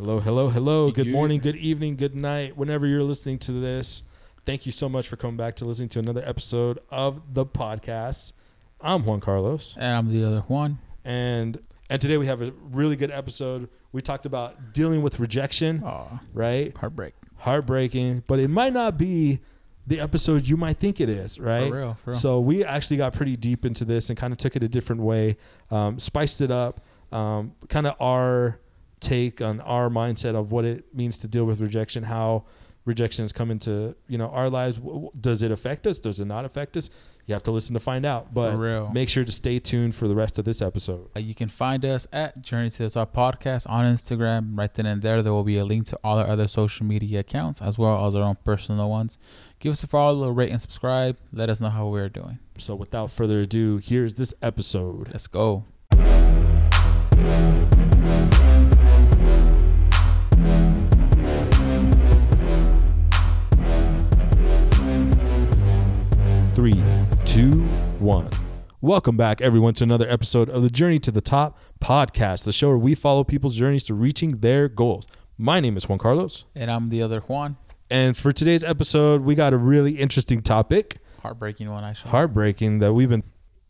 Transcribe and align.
Hello, 0.00 0.18
hello, 0.18 0.48
hello. 0.48 0.90
Good 0.90 1.08
Yeah. 1.08 1.12
morning, 1.12 1.40
good 1.40 1.56
evening, 1.56 1.96
good 1.96 2.14
night. 2.14 2.56
Whenever 2.56 2.86
you're 2.86 3.02
listening 3.02 3.38
to 3.40 3.52
this, 3.52 4.02
thank 4.46 4.64
you 4.64 4.72
so 4.72 4.88
much 4.88 5.06
for 5.06 5.16
coming 5.16 5.36
back 5.36 5.56
to 5.56 5.66
listening 5.66 5.90
to 5.90 5.98
another 5.98 6.22
episode 6.24 6.78
of 6.90 7.34
the 7.34 7.44
podcast. 7.44 8.32
I'm 8.80 9.04
Juan 9.04 9.20
Carlos, 9.20 9.76
And 9.78 9.94
I'm 9.94 10.08
the 10.10 10.24
other 10.24 10.40
Juan. 10.48 10.78
and 11.04 11.58
and 11.90 12.00
today 12.00 12.16
we 12.16 12.24
have 12.26 12.40
a 12.40 12.50
really 12.72 12.96
good 12.96 13.10
episode. 13.10 13.68
We 13.92 14.00
talked 14.00 14.24
about 14.24 14.72
dealing 14.72 15.02
with 15.02 15.20
rejection, 15.20 15.82
Oh, 15.84 16.18
right? 16.32 16.74
heartbreak. 16.78 17.12
Heartbreaking, 17.36 18.22
but 18.26 18.38
it 18.38 18.48
might 18.48 18.72
not 18.72 18.96
be 18.96 19.40
the 19.86 20.00
episode 20.00 20.48
you 20.48 20.56
might 20.56 20.78
think 20.78 20.98
it 21.02 21.10
is, 21.10 21.38
right? 21.38 21.68
For 21.68 21.76
real, 21.76 21.94
for 22.04 22.10
real. 22.12 22.18
So 22.18 22.40
we 22.40 22.64
actually 22.64 22.96
got 22.96 23.12
pretty 23.12 23.36
deep 23.36 23.66
into 23.66 23.84
this 23.84 24.08
and 24.08 24.16
kind 24.18 24.32
of 24.32 24.38
took 24.38 24.56
it 24.56 24.62
a 24.62 24.68
different 24.68 25.02
way, 25.02 25.36
um, 25.70 25.98
spiced 25.98 26.40
it 26.40 26.50
up, 26.50 26.80
um, 27.12 27.52
kind 27.68 27.86
of 27.86 27.96
our 28.00 28.60
take 29.00 29.40
on 29.40 29.60
our 29.60 29.88
mindset 29.88 30.34
of 30.34 30.52
what 30.52 30.64
it 30.64 30.94
means 30.94 31.18
to 31.18 31.28
deal 31.28 31.44
with 31.44 31.60
rejection, 31.60 32.04
how 32.04 32.44
rejection 32.86 33.22
has 33.24 33.32
come 33.32 33.50
into 33.50 33.94
you 34.08 34.16
know 34.18 34.28
our 34.28 34.48
lives. 34.48 34.80
Does 35.20 35.42
it 35.42 35.50
affect 35.50 35.86
us? 35.86 35.98
Does 35.98 36.20
it 36.20 36.24
not 36.24 36.44
affect 36.44 36.76
us? 36.76 36.88
You 37.26 37.34
have 37.34 37.42
to 37.44 37.50
listen 37.52 37.74
to 37.74 37.80
find 37.80 38.04
out. 38.04 38.34
But 38.34 38.56
make 38.92 39.08
sure 39.08 39.24
to 39.24 39.30
stay 39.30 39.58
tuned 39.60 39.94
for 39.94 40.08
the 40.08 40.16
rest 40.16 40.38
of 40.38 40.44
this 40.44 40.60
episode. 40.60 41.10
Uh, 41.14 41.20
You 41.20 41.34
can 41.34 41.48
find 41.48 41.84
us 41.84 42.08
at 42.12 42.42
Journey 42.42 42.70
to 42.70 42.82
the 42.84 42.90
Top 42.90 43.14
Podcast 43.14 43.68
on 43.70 43.84
Instagram. 43.84 44.58
Right 44.58 44.72
then 44.74 44.86
and 44.86 45.00
there, 45.02 45.22
there 45.22 45.32
will 45.32 45.44
be 45.44 45.58
a 45.58 45.64
link 45.64 45.86
to 45.88 45.98
all 46.02 46.18
our 46.18 46.26
other 46.26 46.48
social 46.48 46.86
media 46.86 47.20
accounts 47.20 47.60
as 47.62 47.78
well 47.78 48.04
as 48.06 48.16
our 48.16 48.22
own 48.22 48.36
personal 48.44 48.90
ones. 48.90 49.18
Give 49.60 49.72
us 49.72 49.84
a 49.84 49.86
follow, 49.86 50.30
rate, 50.30 50.50
and 50.50 50.60
subscribe. 50.60 51.18
Let 51.32 51.50
us 51.50 51.60
know 51.60 51.70
how 51.70 51.86
we're 51.86 52.08
doing. 52.08 52.38
So 52.58 52.74
without 52.74 53.10
further 53.10 53.40
ado, 53.40 53.78
here's 53.82 54.14
this 54.14 54.34
episode. 54.42 55.10
Let's 55.12 55.26
go. 55.28 55.64
One. 68.10 68.28
Welcome 68.80 69.16
back, 69.16 69.40
everyone, 69.40 69.74
to 69.74 69.84
another 69.84 70.08
episode 70.08 70.50
of 70.50 70.64
the 70.64 70.68
Journey 70.68 70.98
to 70.98 71.12
the 71.12 71.20
Top 71.20 71.56
podcast, 71.78 72.44
the 72.44 72.50
show 72.50 72.66
where 72.66 72.76
we 72.76 72.96
follow 72.96 73.22
people's 73.22 73.54
journeys 73.54 73.84
to 73.84 73.94
reaching 73.94 74.38
their 74.38 74.68
goals. 74.68 75.06
My 75.38 75.60
name 75.60 75.76
is 75.76 75.88
Juan 75.88 76.00
Carlos, 76.00 76.44
And 76.56 76.72
I'm 76.72 76.88
the 76.88 77.02
other 77.02 77.20
Juan. 77.20 77.56
and 77.88 78.16
for 78.16 78.32
today's 78.32 78.64
episode, 78.64 79.20
we 79.20 79.36
got 79.36 79.52
a 79.52 79.56
really 79.56 79.92
interesting 79.92 80.42
topic, 80.42 80.96
Heartbreaking 81.22 81.70
one, 81.70 81.84
actually. 81.84 82.10
heartbreaking, 82.10 82.80
that 82.80 82.92
we've 82.92 83.08
been 83.08 83.22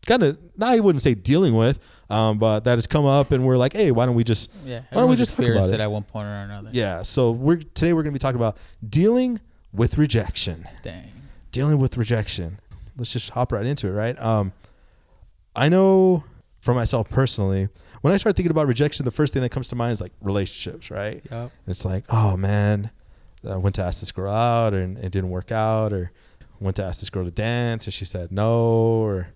kind 0.07 0.23
of, 0.23 0.39
I 0.59 0.79
wouldn't 0.79 1.03
say 1.03 1.13
dealing 1.13 1.53
with, 1.53 1.79
um, 2.09 2.39
but 2.39 2.61
that 2.61 2.73
has 2.79 2.87
come 2.87 3.05
up, 3.05 3.29
and 3.29 3.45
we're 3.45 3.57
like, 3.57 3.73
hey, 3.73 3.91
why 3.91 4.07
don't 4.07 4.15
we 4.15 4.23
just, 4.23 4.51
yeah. 4.65 4.81
why 4.89 5.01
don't 5.01 5.09
we 5.11 5.17
just 5.17 5.37
about 5.37 5.67
it 5.67 5.73
it? 5.75 5.79
at 5.79 5.91
one 5.91 6.01
point 6.01 6.25
or 6.25 6.31
another. 6.31 6.71
yeah. 6.73 7.03
So 7.03 7.29
we're 7.29 7.57
today 7.57 7.93
we're 7.93 8.01
going 8.01 8.11
to 8.11 8.17
be 8.17 8.19
talking 8.19 8.37
about 8.39 8.57
dealing 8.89 9.39
with 9.71 9.99
rejection. 9.99 10.65
Dang. 10.81 11.11
dealing 11.51 11.77
with 11.77 11.95
rejection. 11.95 12.57
Let's 13.01 13.13
just 13.13 13.31
hop 13.31 13.51
right 13.51 13.65
into 13.65 13.87
it, 13.87 13.93
right? 13.93 14.21
Um, 14.21 14.53
I 15.55 15.69
know 15.69 16.23
for 16.59 16.75
myself 16.75 17.09
personally, 17.09 17.67
when 18.01 18.13
I 18.13 18.17
start 18.17 18.35
thinking 18.35 18.51
about 18.51 18.67
rejection, 18.67 19.05
the 19.05 19.09
first 19.09 19.33
thing 19.33 19.41
that 19.41 19.49
comes 19.49 19.69
to 19.69 19.75
mind 19.75 19.93
is 19.93 20.01
like 20.01 20.11
relationships, 20.21 20.91
right? 20.91 21.23
Yup. 21.31 21.51
It's 21.65 21.83
like, 21.83 22.03
oh 22.09 22.37
man, 22.37 22.91
I 23.49 23.57
went 23.57 23.73
to 23.77 23.81
ask 23.81 24.01
this 24.01 24.11
girl 24.11 24.31
out 24.31 24.75
and 24.75 24.99
it 24.99 25.11
didn't 25.11 25.31
work 25.31 25.51
out, 25.51 25.93
or 25.93 26.11
went 26.59 26.75
to 26.75 26.85
ask 26.85 26.99
this 26.99 27.09
girl 27.09 27.25
to 27.25 27.31
dance 27.31 27.87
and 27.87 27.93
she 27.95 28.05
said 28.05 28.31
no, 28.31 28.53
or 28.53 29.29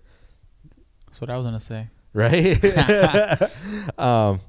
That's 1.06 1.20
what 1.20 1.28
I 1.28 1.36
was 1.36 1.52
to 1.52 1.58
say. 1.58 1.88
right? 2.12 3.98
um, 3.98 4.40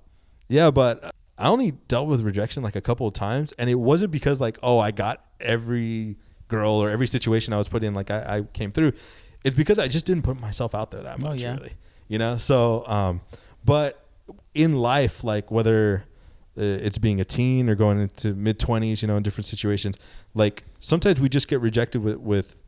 yeah, 0.48 0.70
but 0.70 1.12
I 1.40 1.48
only 1.48 1.72
dealt 1.72 2.08
with 2.08 2.22
rejection 2.22 2.62
like 2.62 2.76
a 2.76 2.82
couple 2.82 3.08
of 3.08 3.16
times, 3.16 3.52
and 3.54 3.68
it 3.68 3.80
wasn't 3.80 4.12
because 4.12 4.40
like, 4.40 4.60
oh, 4.62 4.78
I 4.78 4.92
got 4.92 5.26
every 5.40 6.18
girl 6.48 6.72
or 6.74 6.90
every 6.90 7.08
situation 7.08 7.54
I 7.54 7.58
was 7.58 7.68
put 7.70 7.84
in, 7.84 7.94
like 7.94 8.10
I, 8.12 8.38
I 8.38 8.42
came 8.54 8.72
through. 8.72 8.94
It's 9.44 9.56
because 9.58 9.80
I 9.80 9.88
just 9.88 10.06
didn't 10.06 10.24
put 10.24 10.40
myself 10.40 10.74
out 10.76 10.92
there 10.92 11.02
that 11.04 11.18
Oh, 11.22 11.28
much, 11.30 11.42
yeah. 11.42 11.54
really. 11.56 11.74
You 12.08 12.18
know, 12.20 12.38
so 12.38 12.86
um, 12.88 13.22
but 13.66 14.04
in 14.54 14.74
life, 14.78 15.24
like 15.24 15.52
whether 15.52 16.04
uh, 16.58 16.62
it's 16.62 16.98
being 16.98 17.20
a 17.20 17.26
teen 17.26 17.70
or 17.70 17.76
going 17.76 18.00
into 18.02 18.34
mid 18.34 18.60
twenties, 18.60 19.02
you 19.02 19.08
know, 19.08 19.18
in 19.18 19.24
different 19.24 19.46
situations, 19.46 19.98
like 20.34 20.64
sometimes 20.80 21.20
we 21.22 21.30
just 21.30 21.48
get 21.48 21.60
rejected 21.62 22.02
with 22.04 22.18
with 22.18 22.60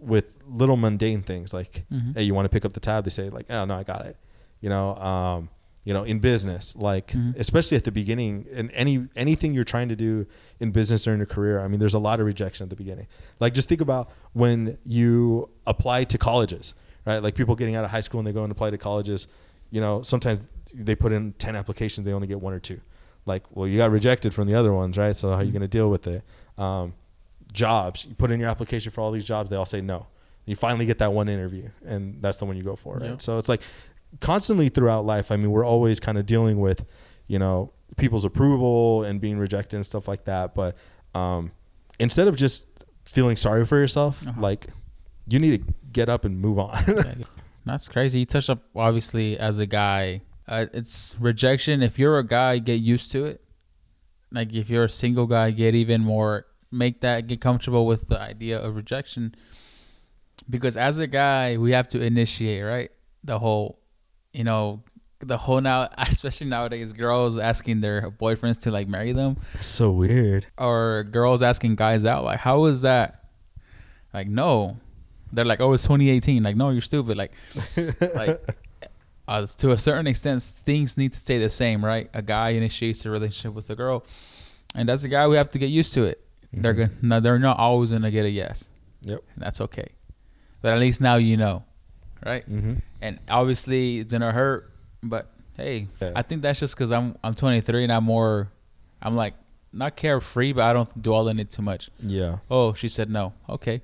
with 0.00 0.32
little 0.46 0.76
mundane 0.76 1.22
things 1.22 1.52
like 1.52 1.84
Mhm. 1.92 2.14
hey 2.14 2.22
you 2.22 2.32
want 2.32 2.44
to 2.44 2.48
pick 2.48 2.64
up 2.64 2.72
the 2.72 2.78
tab 2.78 3.02
they 3.02 3.10
say 3.10 3.30
like 3.30 3.46
oh 3.50 3.64
no 3.64 3.74
i 3.74 3.82
got 3.82 4.06
it 4.06 4.16
you 4.60 4.68
know 4.68 4.94
um 4.94 5.48
you 5.88 5.94
know 5.96 6.04
in 6.12 6.18
business 6.30 6.64
like 6.90 7.08
Mhm. 7.12 7.30
especially 7.44 7.76
at 7.80 7.84
the 7.88 7.92
beginning 8.02 8.32
and 8.58 8.66
any 8.82 8.96
anything 9.24 9.50
you're 9.56 9.70
trying 9.74 9.88
to 9.94 9.96
do 10.06 10.26
in 10.62 10.68
business 10.80 11.00
or 11.08 11.12
in 11.14 11.18
your 11.22 11.30
career 11.36 11.54
i 11.64 11.66
mean 11.70 11.80
there's 11.82 11.98
a 12.02 12.04
lot 12.08 12.16
of 12.20 12.26
rejection 12.32 12.62
at 12.66 12.70
the 12.74 12.80
beginning. 12.84 13.06
Like 13.42 13.52
just 13.58 13.68
think 13.70 13.80
about 13.88 14.04
when 14.42 14.58
you 14.98 15.48
apply 15.66 15.98
to 16.12 16.16
colleges 16.28 16.66
right? 17.08 17.20
Like 17.26 17.34
people 17.40 17.54
getting 17.62 17.76
out 17.78 17.84
of 17.88 17.90
high 17.96 18.04
school 18.06 18.18
and 18.20 18.26
they 18.28 18.34
go 18.40 18.44
and 18.46 18.52
apply 18.56 18.68
to 18.76 18.78
colleges 18.88 19.20
you 19.74 19.80
know 19.84 19.94
sometimes 20.12 20.38
they 20.88 20.94
put 21.04 21.10
in 21.16 21.32
10 21.44 21.56
applications 21.56 22.02
they 22.04 22.12
only 22.18 22.28
get 22.34 22.40
one 22.48 22.52
or 22.58 22.60
two. 22.70 22.80
Like 23.32 23.44
well 23.56 23.66
you 23.70 23.76
got 23.84 23.90
rejected 23.90 24.30
from 24.36 24.46
the 24.50 24.56
other 24.60 24.72
ones 24.82 24.98
right? 24.98 25.16
So 25.16 25.24
how 25.30 25.36
are 25.36 25.42
you 25.42 25.50
Mhm. 25.50 25.58
going 25.58 25.68
to 25.70 25.74
deal 25.78 25.88
with 25.96 26.06
it? 26.06 26.22
Um, 26.66 26.86
jobs 27.52 28.04
you 28.08 28.14
put 28.14 28.30
in 28.30 28.38
your 28.40 28.50
application 28.50 28.92
for 28.92 29.00
all 29.00 29.10
these 29.16 29.24
jobs 29.24 29.48
they 29.50 29.56
all 29.56 29.66
say 29.76 29.80
no. 29.80 30.06
You 30.44 30.56
finally 30.56 30.86
get 30.86 30.98
that 30.98 31.12
one 31.12 31.28
interview 31.28 31.66
and 31.92 32.00
that's 32.22 32.38
the 32.40 32.44
one 32.46 32.56
you 32.56 32.62
go 32.72 32.76
for 32.76 32.92
right? 32.98 33.10
Yeah. 33.10 33.16
so 33.26 33.38
it's 33.38 33.48
like 33.48 33.62
constantly 34.20 34.68
throughout 34.68 35.04
life 35.04 35.30
i 35.30 35.36
mean 35.36 35.50
we're 35.50 35.64
always 35.66 36.00
kind 36.00 36.16
of 36.18 36.24
dealing 36.26 36.58
with 36.60 36.84
you 37.26 37.38
know 37.38 37.72
people's 37.96 38.24
approval 38.24 39.04
and 39.04 39.20
being 39.20 39.38
rejected 39.38 39.76
and 39.76 39.84
stuff 39.86 40.08
like 40.08 40.24
that 40.24 40.54
but 40.54 40.76
um, 41.14 41.50
instead 41.98 42.28
of 42.28 42.36
just 42.36 42.66
feeling 43.04 43.36
sorry 43.36 43.64
for 43.66 43.76
yourself 43.78 44.26
Uh-huh. 44.26 44.40
like 44.40 44.66
you 45.26 45.38
need 45.38 45.66
to 45.66 45.74
get 45.92 46.08
up 46.08 46.24
and 46.24 46.40
move 46.40 46.58
on 46.58 46.82
That's 47.66 47.86
crazy. 47.86 48.20
You 48.20 48.24
touched 48.24 48.48
up 48.48 48.62
obviously 48.74 49.38
as 49.38 49.58
a 49.58 49.66
guy. 49.66 50.22
Uh, 50.46 50.66
it's 50.72 51.14
rejection. 51.20 51.82
If 51.82 51.98
you're 51.98 52.18
a 52.18 52.24
guy, 52.26 52.56
get 52.60 52.80
used 52.80 53.12
to 53.12 53.26
it. 53.26 53.42
Like 54.32 54.54
if 54.54 54.70
you're 54.70 54.84
a 54.84 54.88
single 54.88 55.26
guy, 55.26 55.50
get 55.50 55.74
even 55.74 56.00
more. 56.00 56.46
Make 56.72 57.02
that 57.02 57.26
get 57.26 57.42
comfortable 57.42 57.84
with 57.84 58.08
the 58.08 58.18
idea 58.18 58.58
of 58.58 58.74
rejection. 58.74 59.34
Because 60.48 60.78
as 60.78 60.98
a 60.98 61.06
guy, 61.06 61.58
we 61.58 61.72
have 61.72 61.88
to 61.88 62.00
initiate 62.00 62.64
right 62.64 62.90
the 63.22 63.38
whole, 63.38 63.77
you 64.38 64.44
know, 64.44 64.82
the 65.20 65.36
whole 65.36 65.60
now, 65.60 65.88
especially 65.98 66.46
nowadays, 66.46 66.92
girls 66.92 67.38
asking 67.38 67.80
their 67.80 68.10
boyfriends 68.10 68.60
to 68.62 68.70
like 68.70 68.86
marry 68.88 69.12
them, 69.12 69.36
so 69.60 69.90
weird 69.90 70.46
or 70.56 71.04
girls 71.10 71.42
asking 71.42 71.74
guys 71.74 72.04
out. 72.04 72.22
Like, 72.24 72.38
how 72.38 72.64
is 72.66 72.82
that? 72.82 73.24
Like, 74.14 74.28
no. 74.28 74.78
They're 75.32 75.44
like, 75.44 75.60
oh, 75.60 75.72
it's 75.74 75.82
2018. 75.82 76.42
Like, 76.42 76.56
no, 76.56 76.70
you're 76.70 76.80
stupid. 76.80 77.16
Like, 77.18 77.32
like 78.14 78.40
uh, 79.26 79.46
to 79.58 79.72
a 79.72 79.76
certain 79.76 80.06
extent, 80.06 80.40
things 80.42 80.96
need 80.96 81.12
to 81.12 81.18
stay 81.18 81.38
the 81.38 81.50
same, 81.50 81.84
right? 81.84 82.08
A 82.14 82.22
guy 82.22 82.50
initiates 82.50 83.04
a 83.04 83.10
relationship 83.10 83.52
with 83.54 83.68
a 83.68 83.74
girl, 83.76 84.06
and 84.74 84.88
that's 84.88 85.02
a 85.04 85.08
guy 85.08 85.26
we 85.28 85.36
have 85.36 85.50
to 85.50 85.58
get 85.58 85.66
used 85.66 85.92
to 85.94 86.04
it. 86.04 86.18
They're 86.52 86.72
Mhm. 86.72 86.76
gonna, 86.78 86.90
no, 87.02 87.20
they're 87.20 87.38
not 87.38 87.58
always 87.58 87.90
gonna 87.92 88.10
get 88.10 88.24
a 88.24 88.30
yes, 88.30 88.70
yep 89.02 89.20
and 89.34 89.44
that's 89.44 89.60
okay. 89.60 89.88
But 90.62 90.72
at 90.72 90.78
least 90.78 91.02
now 91.02 91.16
you 91.16 91.36
know, 91.36 91.64
right? 92.24 92.48
mm-hmm. 92.50 92.74
And 93.00 93.18
obviously, 93.28 93.98
it's 93.98 94.12
gonna 94.12 94.32
hurt, 94.32 94.70
but 95.02 95.28
hey, 95.56 95.88
Yeah. 96.00 96.12
I 96.16 96.22
think 96.22 96.42
that's 96.42 96.60
just 96.60 96.74
because 96.74 96.92
I'm 96.92 97.16
I'm 97.22 97.34
23 97.34 97.84
and 97.84 97.92
I'm 97.92 98.04
more, 98.04 98.50
I'm 99.02 99.14
like 99.14 99.34
not 99.72 99.96
carefree, 99.96 100.52
but 100.52 100.64
I 100.64 100.72
don't 100.72 101.02
dwell 101.02 101.28
in 101.28 101.38
it 101.38 101.50
too 101.50 101.62
much. 101.62 101.90
yeah 102.00 102.38
Oh, 102.50 102.72
she 102.74 102.88
said 102.88 103.10
no. 103.10 103.32
Okay, 103.48 103.82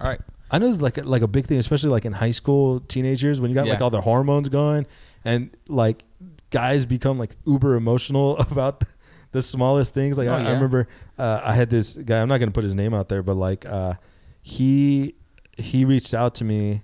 all 0.00 0.08
right. 0.08 0.20
I 0.50 0.58
know 0.58 0.66
it's 0.68 0.80
like 0.80 1.04
like 1.04 1.22
a 1.22 1.28
big 1.28 1.46
thing, 1.46 1.58
especially 1.58 1.90
like 1.90 2.04
in 2.04 2.12
high 2.12 2.30
school 2.30 2.80
teenagers 2.80 3.40
when 3.40 3.50
you 3.50 3.54
got 3.54 3.66
like 3.66 3.80
all 3.80 3.90
the 3.90 4.00
hormones 4.00 4.48
going, 4.48 4.86
and 5.24 5.50
like 5.68 6.04
guys 6.50 6.86
become 6.86 7.18
like 7.18 7.34
uber 7.46 7.74
emotional 7.74 8.36
about 8.50 8.84
the 9.32 9.42
smallest 9.42 9.92
things. 9.92 10.16
Like 10.16 10.28
Oh, 10.28 10.34
I, 10.34 10.42
I 10.44 10.52
remember 10.52 10.86
uh, 11.18 11.40
I 11.44 11.52
had 11.52 11.68
this 11.68 11.96
guy. 11.96 12.20
I'm 12.20 12.28
not 12.28 12.38
gonna 12.38 12.52
put 12.52 12.62
his 12.64 12.76
name 12.76 12.94
out 12.94 13.08
there, 13.08 13.22
but 13.24 13.34
like 13.34 13.66
uh, 13.66 13.94
he 14.42 15.16
he 15.58 15.84
reached 15.84 16.14
out 16.14 16.36
to 16.36 16.44
me. 16.44 16.82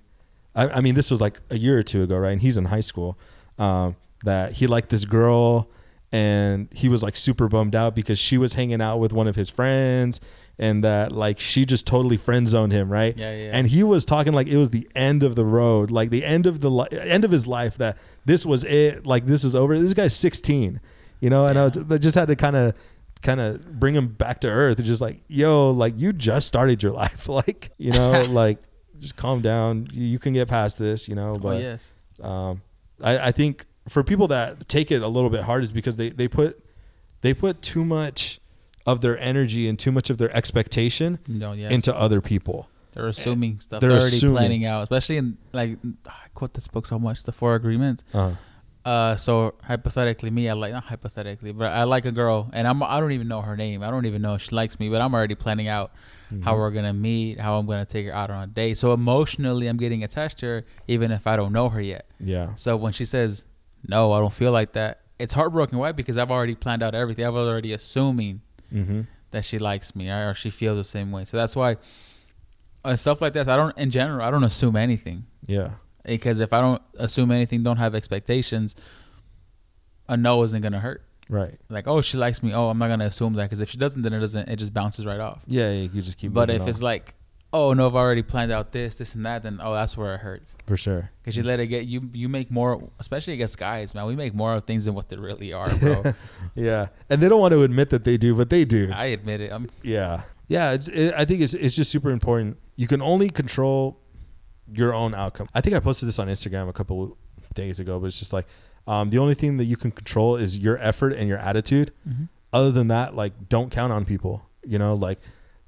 I, 0.55 0.69
I 0.69 0.81
mean, 0.81 0.95
this 0.95 1.11
was 1.11 1.21
like 1.21 1.39
a 1.49 1.57
year 1.57 1.77
or 1.77 1.83
two 1.83 2.03
ago, 2.03 2.17
right? 2.17 2.31
And 2.31 2.41
he's 2.41 2.57
in 2.57 2.65
high 2.65 2.81
school. 2.81 3.17
Um, 3.57 3.95
that 4.23 4.53
he 4.53 4.67
liked 4.67 4.89
this 4.89 5.05
girl, 5.05 5.69
and 6.11 6.69
he 6.73 6.89
was 6.89 7.03
like 7.03 7.15
super 7.15 7.47
bummed 7.47 7.75
out 7.75 7.95
because 7.95 8.17
she 8.17 8.37
was 8.37 8.53
hanging 8.53 8.81
out 8.81 8.97
with 8.97 9.13
one 9.13 9.27
of 9.27 9.35
his 9.35 9.49
friends, 9.49 10.19
and 10.57 10.83
that 10.83 11.11
like 11.11 11.39
she 11.39 11.65
just 11.65 11.85
totally 11.85 12.17
friend 12.17 12.47
zoned 12.47 12.71
him, 12.71 12.91
right? 12.91 13.17
Yeah, 13.17 13.35
yeah. 13.35 13.51
And 13.53 13.67
he 13.67 13.83
was 13.83 14.05
talking 14.05 14.33
like 14.33 14.47
it 14.47 14.57
was 14.57 14.69
the 14.69 14.87
end 14.95 15.23
of 15.23 15.35
the 15.35 15.45
road, 15.45 15.91
like 15.91 16.09
the 16.09 16.23
end 16.23 16.45
of 16.45 16.61
the 16.61 16.71
li- 16.71 16.87
end 16.91 17.25
of 17.25 17.31
his 17.31 17.45
life. 17.45 17.77
That 17.77 17.97
this 18.25 18.45
was 18.45 18.63
it, 18.63 19.05
like 19.05 19.25
this 19.25 19.43
is 19.43 19.55
over. 19.55 19.77
This 19.77 19.93
guy's 19.93 20.15
16, 20.15 20.79
you 21.19 21.29
know, 21.29 21.45
and 21.47 21.59
I, 21.59 21.63
was, 21.65 21.77
I 21.77 21.97
just 21.97 22.15
had 22.15 22.27
to 22.27 22.35
kind 22.35 22.55
of 22.55 22.75
kind 23.21 23.41
of 23.41 23.79
bring 23.79 23.95
him 23.95 24.07
back 24.07 24.41
to 24.41 24.49
earth. 24.49 24.79
It's 24.79 24.87
just 24.87 25.01
like, 25.01 25.21
yo, 25.27 25.71
like 25.71 25.93
you 25.97 26.13
just 26.13 26.47
started 26.47 26.81
your 26.81 26.91
life, 27.03 27.27
like 27.27 27.71
you 27.77 27.91
know, 27.91 28.21
like 28.29 28.59
just 29.03 29.15
calm 29.15 29.41
down. 29.41 29.87
You, 29.93 30.05
you 30.07 30.19
can 30.19 30.33
get 30.33 30.47
past 30.47 30.77
this, 30.79 31.07
you 31.07 31.15
know. 31.15 31.33
oh 31.35 31.39
But 31.39 31.61
yes. 31.61 31.95
um, 32.21 32.61
I, 33.03 33.27
I 33.29 33.31
think 33.31 33.65
for 33.87 34.03
people 34.03 34.27
that 34.29 34.67
take 34.67 34.91
it 34.91 35.01
a 35.01 35.07
little 35.07 35.29
bit 35.29 35.41
hard 35.43 35.63
is 35.63 35.71
because 35.71 35.95
they, 35.97 36.09
they 36.09 36.27
put 36.27 36.59
they 37.21 37.33
put 37.33 37.61
too 37.61 37.85
much 37.85 38.39
of 38.85 39.01
their 39.01 39.17
energy 39.19 39.67
and 39.69 39.77
too 39.79 39.91
much 39.91 40.09
of 40.09 40.17
their 40.17 40.35
expectation 40.35 41.19
No, 41.27 41.53
yeah. 41.53 41.69
into 41.69 41.95
other 41.95 42.19
people. 42.21 42.69
they're 42.93 43.07
assuming 43.07 43.59
stuff. 43.59 43.79
They're 43.81 43.89
They're, 43.91 43.99
already 43.99 44.15
assuming. 44.17 44.37
planning 44.37 44.65
out, 44.65 44.83
especially 44.83 45.17
in 45.17 45.37
like 45.53 45.77
I 46.07 46.27
quote 46.33 46.53
this 46.53 46.67
book 46.67 46.85
so 46.85 46.97
much, 46.99 47.23
the 47.23 47.31
Four 47.31 47.55
Agreements. 47.55 48.03
Uh, 48.13 48.33
Uh, 48.85 49.15
so 49.15 49.53
hypothetically, 49.63 50.29
me, 50.29 50.49
I 50.49 50.53
like 50.53 50.73
not 50.73 50.83
hypothetically, 50.83 51.53
but 51.53 51.71
I 51.71 51.83
like 51.83 52.05
a 52.05 52.11
girl, 52.11 52.49
and 52.51 52.67
I'm 52.67 52.83
I 52.83 52.99
don't 52.99 53.13
even 53.13 53.27
know 53.29 53.41
her 53.41 53.55
name. 53.55 53.81
I 53.81 53.89
don't 53.89 54.05
even 54.05 54.21
know 54.21 54.33
if 54.33 54.41
she 54.41 54.53
likes 54.55 54.77
me, 54.79 54.89
but 54.89 54.99
I'm 55.01 55.13
already 55.13 55.35
planning 55.35 55.67
out 55.67 55.91
Mm-hmm. 56.31 56.41
how 56.43 56.55
we're 56.57 56.71
gonna 56.71 56.93
meet, 56.93 57.39
how 57.39 57.59
I'm 57.59 57.67
gonna 57.67 57.85
take 57.85 58.07
her 58.07 58.13
out 58.13 58.31
on 58.31 58.43
a 58.43 58.47
date. 58.47 58.77
So 58.79 58.91
emotionally, 58.91 59.67
I'm 59.67 59.77
getting 59.77 60.03
attached 60.03 60.39
to 60.39 60.45
her, 60.47 60.65
even 60.87 61.11
if 61.11 61.27
I 61.27 61.35
don't 61.35 61.53
know 61.53 61.69
her 61.69 61.79
yet. 61.81 62.07
yeah. 62.19 62.55
So 62.55 62.75
when 62.75 62.91
she 62.91 63.05
says, 63.05 63.45
"No, 63.87 64.11
I 64.13 64.17
don't 64.19 64.33
feel 64.33 64.51
like 64.51 64.71
that," 64.73 65.01
it's 65.19 65.33
heartbroken. 65.33 65.77
Why? 65.77 65.91
Because 65.91 66.17
I've 66.17 66.31
already 66.31 66.55
planned 66.55 66.81
out 66.81 66.95
everything. 66.95 67.25
I've 67.25 67.35
already 67.35 67.71
assuming 67.71 68.41
Mm-hmm. 68.73 69.01
that 69.29 69.45
she 69.45 69.59
likes 69.59 69.95
me 69.95 70.09
or, 70.09 70.31
or 70.31 70.33
she 70.33 70.49
feels 70.49 70.77
the 70.77 70.83
same 70.83 71.11
way. 71.11 71.25
So 71.25 71.37
that's 71.37 71.55
why 71.55 71.77
uh, 72.83 72.95
stuff 72.95 73.21
like 73.21 73.33
this. 73.33 73.47
I 73.47 73.55
don't, 73.55 73.77
in 73.77 73.91
general, 73.91 74.25
I 74.25 74.31
don't 74.31 74.43
assume 74.43 74.75
anything 74.75 75.25
Yeah. 75.45 75.73
Because 76.05 76.39
if 76.39 76.53
I 76.53 76.61
don't 76.61 76.81
assume 76.97 77.31
anything, 77.31 77.63
don't 77.63 77.77
have 77.77 77.95
expectations, 77.95 78.75
a 80.07 80.17
no 80.17 80.43
isn't 80.43 80.61
gonna 80.61 80.79
hurt. 80.79 81.03
Right. 81.29 81.57
Like, 81.69 81.87
oh, 81.87 82.01
she 82.01 82.17
likes 82.17 82.43
me. 82.43 82.53
Oh, 82.53 82.69
I'm 82.69 82.77
not 82.77 82.89
gonna 82.89 83.05
assume 83.05 83.33
that 83.33 83.43
because 83.43 83.61
if 83.61 83.69
she 83.69 83.77
doesn't, 83.77 84.01
then 84.01 84.13
it 84.13 84.19
doesn't. 84.19 84.49
It 84.49 84.57
just 84.57 84.73
bounces 84.73 85.05
right 85.05 85.19
off. 85.19 85.41
Yeah. 85.47 85.69
yeah 85.69 85.89
you 85.93 86.01
just 86.01 86.17
keep. 86.17 86.33
but 86.33 86.49
if 86.49 86.63
on, 86.63 86.69
it's 86.69 86.81
like, 86.81 87.15
oh 87.51 87.73
no, 87.73 87.87
I've 87.87 87.95
already 87.95 88.23
planned 88.23 88.51
out 88.51 88.71
this, 88.71 88.97
this, 88.97 89.15
and 89.15 89.25
that, 89.25 89.43
then 89.43 89.59
oh, 89.63 89.73
that's 89.73 89.95
where 89.95 90.15
it 90.15 90.19
hurts. 90.19 90.57
for 90.65 90.75
sure. 90.75 91.11
Because 91.21 91.37
you 91.37 91.43
let 91.43 91.59
it 91.59 91.67
get 91.67 91.85
you. 91.85 92.09
You 92.13 92.27
make 92.27 92.51
more, 92.51 92.89
especially 92.99 93.33
against 93.33 93.57
guys, 93.57 93.95
man. 93.95 94.05
We 94.05 94.15
make 94.15 94.33
more 94.33 94.53
of 94.53 94.63
things 94.65 94.85
than 94.85 94.95
what 94.95 95.09
they 95.09 95.17
really 95.17 95.53
are, 95.53 95.73
bro. 95.75 96.03
Yeah, 96.55 96.89
and 97.09 97.21
they 97.21 97.29
don't 97.29 97.39
want 97.39 97.53
to 97.53 97.63
admit 97.63 97.89
that 97.91 98.03
they 98.03 98.17
do, 98.17 98.35
but 98.35 98.49
they 98.49 98.65
do. 98.65 98.91
I 98.93 99.05
admit 99.05 99.41
it. 99.41 99.51
I'm 99.51 99.69
Yeah, 99.81 100.23
yeah. 100.47 100.73
It's. 100.73 100.87
It, 100.89 101.13
I 101.15 101.25
think 101.25 101.41
it's. 101.41 101.53
It's 101.53 101.75
just 101.75 101.89
super 101.89 102.11
important. 102.11 102.57
You 102.75 102.87
can 102.87 103.01
only 103.01 103.29
control 103.29 104.02
your 104.71 104.93
own 104.93 105.13
outcome. 105.13 105.47
I 105.53 105.61
think 105.61 105.75
I 105.75 105.79
posted 105.79 106.07
this 106.07 106.19
on 106.19 106.27
Instagram 106.27 106.69
a 106.69 106.73
couple 106.73 107.17
days 107.53 107.79
ago, 107.79 107.99
but 107.99 108.07
it's 108.07 108.19
just 108.19 108.33
like 108.33 108.45
um, 108.87 109.09
the 109.09 109.17
only 109.17 109.33
thing 109.33 109.57
that 109.57 109.65
you 109.65 109.77
can 109.77 109.91
control 109.91 110.35
is 110.35 110.59
your 110.59 110.77
effort 110.79 111.13
and 111.13 111.27
your 111.27 111.37
attitude. 111.37 111.91
Other 112.51 112.71
than 112.71 112.87
that, 112.89 113.15
like 113.15 113.49
don't 113.49 113.71
count 113.71 113.91
on 113.91 114.05
people. 114.05 114.47
You 114.63 114.77
know, 114.79 114.93
like 114.93 115.19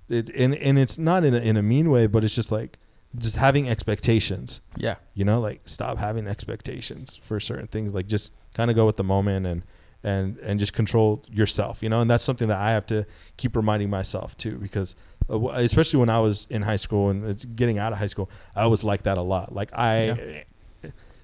it. 0.09 0.29
And 0.29 0.55
and 0.55 0.77
it's 0.77 0.97
not 0.97 1.23
in 1.23 1.33
a, 1.33 1.39
in 1.39 1.57
a 1.57 1.63
mean 1.63 1.89
way, 1.89 2.07
but 2.07 2.23
it's 2.23 2.35
just 2.35 2.51
like 2.51 2.77
just 3.17 3.37
having 3.37 3.67
expectations. 3.69 4.61
yeah. 4.77 4.95
You 5.13 5.25
know, 5.25 5.39
like 5.39 5.61
stop 5.65 5.97
having 5.97 6.27
expectations 6.27 7.15
for 7.15 7.39
certain 7.39 7.67
things. 7.67 7.93
Like 7.95 8.07
just 8.07 8.33
kind 8.53 8.69
of 8.69 8.75
go 8.75 8.85
with 8.85 8.97
the 8.97 9.03
moment 9.03 9.45
and 9.47 9.63
and 10.03 10.37
and 10.39 10.59
just 10.59 10.73
control 10.73 11.23
yourself. 11.31 11.81
You 11.81 11.89
know, 11.89 12.01
and 12.01 12.09
that's 12.09 12.23
something 12.23 12.47
that 12.49 12.59
I 12.59 12.71
have 12.71 12.85
to 12.87 13.05
keep 13.37 13.55
reminding 13.55 13.89
myself 13.89 14.37
too, 14.37 14.57
because 14.57 14.95
Uh, 15.29 15.49
especially 15.55 15.99
when 15.99 16.09
I 16.09 16.19
was 16.19 16.47
in 16.49 16.61
high 16.61 16.75
school 16.75 17.09
and 17.09 17.25
it's 17.25 17.45
getting 17.45 17.79
out 17.79 17.91
of 17.91 17.99
high 17.99 18.05
school, 18.05 18.29
I 18.55 18.67
was 18.67 18.83
like 18.83 19.03
that 19.03 19.17
a 19.17 19.21
lot. 19.21 19.53
Like 19.53 19.71
I. 19.73 20.45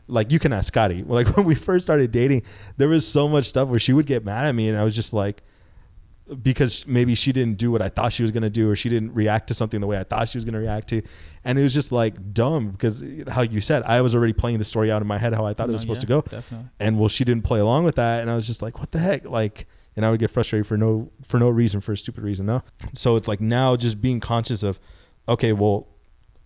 Like 0.08 0.30
you 0.30 0.40
can 0.40 0.52
ask 0.52 0.68
Scotty. 0.68 1.04
Like 1.08 1.38
when 1.38 1.46
we 1.46 1.56
first 1.56 1.86
started 1.86 2.12
dating, 2.12 2.42
there 2.76 2.90
was 2.90 3.08
so 3.08 3.30
much 3.30 3.46
stuff 3.46 3.70
where 3.70 3.80
she 3.80 3.94
would 3.94 4.06
get 4.06 4.26
mad 4.26 4.46
at 4.46 4.54
me, 4.54 4.68
and 4.68 4.78
I 4.78 4.84
was 4.84 4.94
just 4.94 5.14
like, 5.14 5.42
because 6.42 6.88
maybe 6.88 7.16
she 7.16 7.32
didn't 7.32 7.58
do 7.58 7.72
what 7.72 7.82
I 7.82 7.90
thought 7.90 8.14
she 8.14 8.24
was 8.24 8.32
going 8.32 8.44
to 8.44 8.50
do 8.50 8.70
or 8.70 8.76
she 8.76 8.90
didn't 8.90 9.14
react 9.14 9.48
to 9.48 9.54
something 9.54 9.82
the 9.82 9.88
way 9.88 10.00
I 10.00 10.04
thought 10.04 10.30
she 10.30 10.38
was 10.38 10.46
going 10.46 10.54
to 10.54 10.60
react 10.60 10.88
to. 10.90 11.02
And 11.44 11.60
it 11.60 11.64
was 11.64 11.74
just 11.74 11.92
like 11.92 12.34
dumb 12.34 12.72
because 12.72 13.04
uh, 13.04 13.26
how 13.30 13.42
you 13.42 13.60
said, 13.60 13.84
I 13.84 14.02
was 14.02 14.16
already 14.16 14.34
playing 14.34 14.60
the 14.60 14.64
story 14.64 14.92
out 14.92 15.02
in 15.02 15.08
my 15.08 15.18
head 15.18 15.34
how 15.34 15.46
I 15.46 15.54
thought 15.54 15.70
it 15.70 15.74
was 15.74 15.82
supposed 15.82 16.04
yeah, 16.04 16.22
to 16.22 16.22
go. 16.22 16.22
Definitely. 16.22 16.70
And 16.80 17.00
well, 17.00 17.10
she 17.10 17.26
didn't 17.26 17.44
play 17.44 17.60
along 17.60 17.84
with 17.84 17.96
that. 17.96 18.22
And 18.22 18.30
I 18.30 18.36
was 18.36 18.48
just 18.48 18.62
like, 18.62 18.80
what 18.80 18.92
the 18.92 19.00
heck? 19.00 19.26
Like, 19.26 19.68
and 20.02 20.06
I 20.08 20.12
would 20.12 20.20
get 20.20 20.32
frustrated 20.32 20.66
for 20.66 20.78
no, 20.78 21.12
for 21.24 21.38
no 21.40 21.48
reason, 21.50 21.80
for 21.80 21.92
a 21.92 21.98
stupid 21.98 22.24
reason. 22.24 22.48
No. 22.48 22.62
So 22.94 23.16
it's 23.18 23.28
like 23.28 23.40
now 23.40 23.76
just 23.76 24.02
being 24.02 24.20
conscious 24.20 24.64
of, 24.64 24.80
okay, 25.30 25.54
well, 25.54 25.88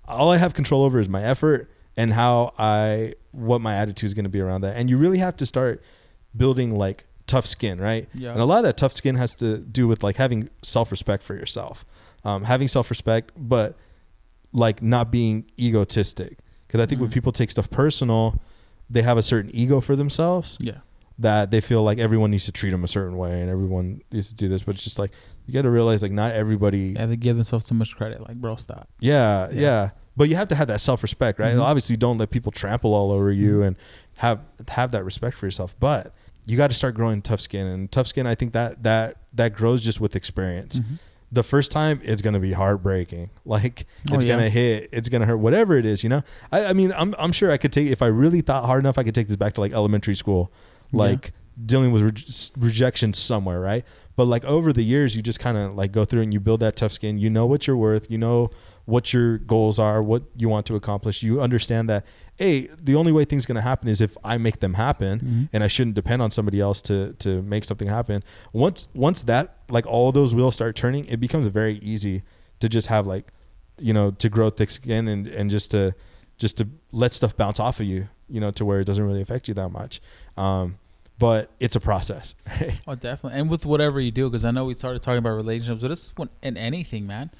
all 0.08 0.30
I 0.30 0.38
have 0.38 0.54
control 0.54 0.84
over 0.84 1.00
is 1.00 1.08
my 1.08 1.24
effort 1.24 1.72
and 1.96 2.12
how 2.12 2.54
I, 2.60 3.14
what 3.32 3.62
my 3.62 3.74
attitude 3.76 4.08
is 4.08 4.14
going 4.14 4.26
to 4.26 4.30
be 4.30 4.42
around 4.42 4.62
that. 4.62 4.76
And 4.76 4.90
you 4.90 4.98
really 4.98 5.20
have 5.20 5.38
to 5.38 5.46
start 5.46 5.82
building 6.36 6.76
like 6.76 7.06
tough 7.28 7.46
skin, 7.46 7.80
right? 7.80 8.10
Yeah. 8.14 8.32
And 8.34 8.42
a 8.42 8.46
lot 8.46 8.58
of 8.58 8.64
that 8.66 8.76
tough 8.78 8.92
skin 8.92 9.16
has 9.16 9.34
to 9.36 9.58
do 9.60 9.88
with 9.88 10.04
like 10.04 10.18
having 10.18 10.50
self 10.62 10.92
respect 10.92 11.24
for 11.24 11.34
yourself, 11.34 11.86
um, 12.26 12.44
having 12.44 12.68
self 12.68 12.90
respect, 12.90 13.32
but 13.38 13.78
like 14.52 14.82
not 14.82 15.12
being 15.12 15.50
egotistic. 15.58 16.38
Because 16.68 16.82
I 16.82 16.86
think 16.86 17.00
when 17.00 17.10
Mhm. 17.10 17.14
people 17.14 17.32
take 17.32 17.52
stuff 17.52 17.70
personal, 17.70 18.42
they 18.90 19.02
have 19.02 19.18
a 19.18 19.22
certain 19.24 19.50
ego 19.56 19.80
for 19.80 19.96
themselves 19.96 20.58
Yeah. 20.62 20.80
That 21.20 21.50
they 21.52 21.62
feel 21.62 21.82
like 21.84 21.98
everyone 21.98 22.32
needs 22.32 22.46
to 22.46 22.52
treat 22.52 22.72
them 22.72 22.84
a 22.84 22.88
certain 22.88 23.18
way 23.18 23.42
and 23.42 23.50
everyone 23.50 24.02
needs 24.12 24.30
to 24.30 24.36
do 24.36 24.48
this. 24.50 24.64
But 24.64 24.76
it's 24.76 24.84
just 24.84 25.00
like 25.00 25.12
you 25.46 25.54
got 25.54 25.62
to 25.62 25.70
realize 25.70 26.02
like 26.04 26.12
not 26.12 26.34
everybody. 26.34 26.94
Yeah, 26.98 27.06
they 27.06 27.16
give 27.16 27.36
themselves 27.38 27.66
so 27.66 27.76
much 27.76 27.96
credit. 27.96 28.22
Like, 28.22 28.36
bro, 28.36 28.56
stop. 28.58 28.90
Yeah, 29.00 29.50
yeah. 29.52 29.60
Yeah. 29.62 29.90
But 30.18 30.30
you 30.30 30.36
have 30.36 30.48
to 30.50 30.56
have 30.56 30.68
that 30.70 30.80
self 30.82 31.04
respect, 31.04 31.40
right? 31.40 31.56
Mhm. 31.56 31.62
Obviously, 31.62 31.96
don't 31.98 32.18
let 32.18 32.30
people 32.32 32.52
trample 32.52 32.94
all 32.94 33.12
over 33.12 33.32
you 33.32 33.60
Mhm. 33.60 33.68
and 33.68 33.76
have 34.18 34.40
have 34.70 34.92
that 34.92 35.04
respect 35.06 35.36
for 35.38 35.46
yourself. 35.46 35.76
But 35.80 36.14
you 36.46 36.58
got 36.58 36.70
to 36.70 36.76
start 36.76 36.96
growing 36.96 37.22
tough 37.22 37.42
skin, 37.42 37.66
and 37.68 37.92
tough 37.92 38.08
skin. 38.08 38.26
I 38.28 38.36
think 38.36 38.54
that 38.54 38.84
that 38.84 39.18
that 39.34 39.54
grows 39.54 39.84
just 39.84 40.00
with 40.00 40.16
experience. 40.16 40.80
Mhm. 40.80 41.00
The 41.32 41.44
first 41.44 41.70
time 41.72 42.00
it's 42.04 42.22
gonna 42.22 42.40
be 42.40 42.54
heartbreaking. 42.54 43.30
Like 43.46 43.86
Oh, 44.12 44.16
it's 44.16 44.24
yeah. 44.24 44.36
gonna 44.36 44.50
hit. 44.50 44.90
It's 44.94 45.10
gonna 45.10 45.26
hurt. 45.26 45.38
Whatever 45.38 45.78
it 45.78 45.86
is, 45.86 46.02
you 46.04 46.10
know. 46.10 46.24
I, 46.52 46.66
I 46.68 46.74
mean, 46.74 46.94
I'm 46.96 47.14
I'm 47.20 47.32
sure 47.34 47.52
I 47.52 47.58
could 47.58 47.74
take 47.74 47.88
if 47.88 48.02
I 48.02 48.08
really 48.08 48.42
thought 48.42 48.66
hard 48.66 48.80
enough. 48.84 48.98
I 48.98 49.04
could 49.04 49.16
take 49.16 49.28
this 49.28 49.36
back 49.38 49.54
to 49.56 49.62
like 49.62 49.74
elementary 49.74 50.16
school, 50.16 50.52
Yeah. 50.96 51.02
like 51.04 51.34
dealing 51.66 51.92
with 51.94 52.02
rej- 52.04 52.52
rejection 52.58 53.14
somewhere, 53.14 53.62
right? 53.62 53.86
But 54.18 54.26
like 54.26 54.44
over 54.46 54.74
the 54.74 54.82
years, 54.84 55.16
you 55.16 55.22
just 55.22 55.40
kind 55.40 55.58
of 55.58 55.76
like 55.76 55.92
go 55.92 56.04
through 56.06 56.22
and 56.22 56.34
you 56.34 56.40
build 56.40 56.60
that 56.62 56.76
tough 56.76 56.92
skin. 56.92 57.18
You 57.18 57.30
know 57.30 57.46
what 57.46 57.66
you're 57.68 57.78
worth. 57.78 58.10
You 58.12 58.18
know 58.18 58.50
what 58.86 59.14
your 59.14 59.38
goals 59.40 59.80
are, 59.80 60.02
what 60.04 60.24
you 60.38 60.48
want 60.50 60.66
to 60.68 60.76
accomplish. 60.76 61.24
You 61.24 61.42
understand 61.42 61.90
that, 61.90 62.06
hey, 62.36 62.70
the 62.82 62.96
only 62.96 63.12
way 63.12 63.24
things 63.26 63.46
going 63.46 63.56
to 63.56 63.62
happen 63.62 63.88
is 63.90 64.00
if 64.02 64.18
I 64.24 64.38
make 64.38 64.60
them 64.60 64.74
happen, 64.76 65.20
Mhm. 65.20 65.50
and 65.54 65.64
I 65.64 65.68
shouldn't 65.68 65.96
depend 65.96 66.22
on 66.22 66.30
somebody 66.32 66.60
else 66.60 66.82
to 66.84 67.14
to 67.20 67.42
make 67.42 67.64
something 67.64 67.88
happen. 67.88 68.22
Once 68.54 68.88
once 68.94 69.22
that 69.24 69.58
like 69.70 69.86
all 69.88 70.12
those 70.12 70.36
wheels 70.36 70.56
start 70.56 70.76
turning, 70.76 71.06
it 71.06 71.20
becomes 71.20 71.48
very 71.48 71.78
easy 71.80 72.24
to 72.60 72.68
just 72.70 72.88
have 72.88 73.08
like, 73.08 73.32
you 73.80 73.94
know, 73.94 74.12
to 74.12 74.30
grow 74.30 74.50
thick 74.50 74.72
skin 74.72 75.08
and 75.08 75.28
and 75.28 75.50
just 75.50 75.72
to 75.72 75.94
just 76.38 76.58
to 76.58 76.68
let 76.92 77.12
stuff 77.14 77.36
bounce 77.36 77.60
off 77.60 77.80
of 77.80 77.86
you, 77.86 78.08
you 78.30 78.40
know, 78.42 78.52
to 78.52 78.64
where 78.66 78.80
it 78.82 78.86
doesn't 78.86 79.04
really 79.06 79.22
affect 79.22 79.48
you 79.48 79.54
that 79.54 79.70
much. 79.70 80.00
Um, 80.38 80.78
but 81.20 81.52
it's 81.60 81.76
a 81.76 81.80
process. 81.80 82.36
Right? 82.48 82.80
Oh, 82.88 82.96
definitely. 82.96 83.40
And 83.40 83.50
with 83.50 83.66
whatever 83.66 84.00
you 84.00 84.12
do, 84.12 84.30
because 84.30 84.46
I 84.46 84.52
know 84.52 84.66
we 84.66 84.74
started 84.74 85.02
talking 85.02 85.20
about 85.20 85.32
relationships, 85.36 85.82
but 85.82 85.88
this 85.88 86.12
one 86.16 86.30
in 86.44 86.58
anything, 86.58 87.08
man. 87.08 87.32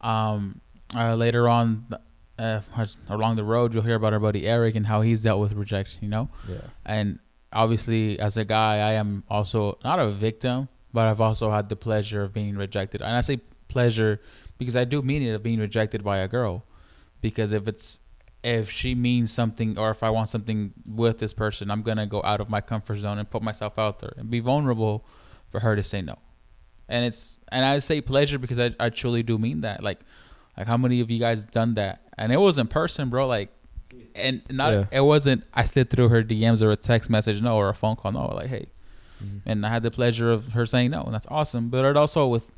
Um, 0.00 0.60
uh, 0.94 1.14
later 1.14 1.48
on, 1.48 1.86
uh, 2.38 2.60
along 3.08 3.36
the 3.36 3.44
road, 3.44 3.74
you'll 3.74 3.82
hear 3.84 3.94
about 3.94 4.12
our 4.12 4.18
buddy 4.20 4.46
Eric 4.48 4.74
and 4.74 4.86
how 4.86 5.02
he's 5.02 5.22
dealt 5.22 5.40
with 5.40 5.52
rejection. 5.52 6.00
You 6.02 6.08
know, 6.08 6.28
Yeah. 6.48 6.56
and 6.84 7.18
obviously, 7.52 8.18
as 8.18 8.36
a 8.36 8.44
guy, 8.44 8.76
I 8.78 8.92
am 8.92 9.24
also 9.28 9.78
not 9.84 9.98
a 10.00 10.08
victim, 10.08 10.68
but 10.92 11.06
I've 11.06 11.20
also 11.20 11.50
had 11.50 11.68
the 11.68 11.76
pleasure 11.76 12.22
of 12.22 12.32
being 12.32 12.56
rejected. 12.56 13.02
And 13.02 13.12
I 13.14 13.20
say 13.20 13.40
pleasure 13.68 14.20
because 14.58 14.76
I 14.76 14.84
do 14.84 15.00
mean 15.02 15.22
it 15.22 15.30
of 15.30 15.42
being 15.42 15.60
rejected 15.60 16.02
by 16.02 16.18
a 16.18 16.28
girl, 16.28 16.64
because 17.20 17.52
if 17.52 17.68
it's 17.68 18.00
if 18.42 18.70
she 18.70 18.94
means 18.94 19.30
something 19.32 19.78
or 19.78 19.90
if 19.90 20.02
I 20.02 20.10
want 20.10 20.28
something 20.28 20.72
with 20.86 21.18
this 21.18 21.32
person, 21.34 21.70
I'm 21.70 21.82
gonna 21.82 22.06
go 22.06 22.22
out 22.24 22.40
of 22.40 22.48
my 22.48 22.60
comfort 22.60 22.96
zone 22.96 23.18
and 23.18 23.28
put 23.28 23.42
myself 23.42 23.78
out 23.78 23.98
there 23.98 24.12
and 24.16 24.30
be 24.30 24.40
vulnerable 24.40 25.04
for 25.50 25.60
her 25.60 25.76
to 25.76 25.82
say 25.82 26.00
no. 26.02 26.16
And 26.88 27.04
it's 27.04 27.38
and 27.52 27.64
I 27.64 27.78
say 27.80 28.00
pleasure 28.00 28.38
because 28.38 28.58
I, 28.58 28.74
I 28.80 28.88
truly 28.90 29.22
do 29.22 29.38
mean 29.38 29.60
that. 29.60 29.82
Like 29.82 30.00
like 30.56 30.66
how 30.66 30.76
many 30.76 31.00
of 31.00 31.10
you 31.10 31.18
guys 31.18 31.44
done 31.44 31.74
that? 31.74 32.00
And 32.16 32.32
it 32.32 32.38
was 32.38 32.58
in 32.58 32.66
person, 32.66 33.10
bro. 33.10 33.26
Like 33.26 33.50
and 34.14 34.42
not 34.50 34.72
Yeah. 34.72 34.84
it 34.90 35.00
wasn't 35.02 35.44
I 35.54 35.64
slid 35.64 35.90
through 35.90 36.08
her 36.08 36.22
DMs 36.22 36.62
or 36.62 36.70
a 36.70 36.76
text 36.76 37.10
message, 37.10 37.42
no, 37.42 37.56
or 37.56 37.68
a 37.68 37.74
phone 37.74 37.96
call, 37.96 38.12
no, 38.12 38.26
like 38.34 38.48
hey. 38.48 38.66
Mhm. 39.22 39.40
And 39.44 39.66
I 39.66 39.68
had 39.68 39.82
the 39.82 39.90
pleasure 39.90 40.32
of 40.32 40.52
her 40.54 40.64
saying 40.64 40.90
no, 40.92 41.02
and 41.02 41.12
that's 41.14 41.26
awesome. 41.30 41.68
But 41.68 41.84
it 41.84 41.96
also 41.96 42.26
with 42.26 42.50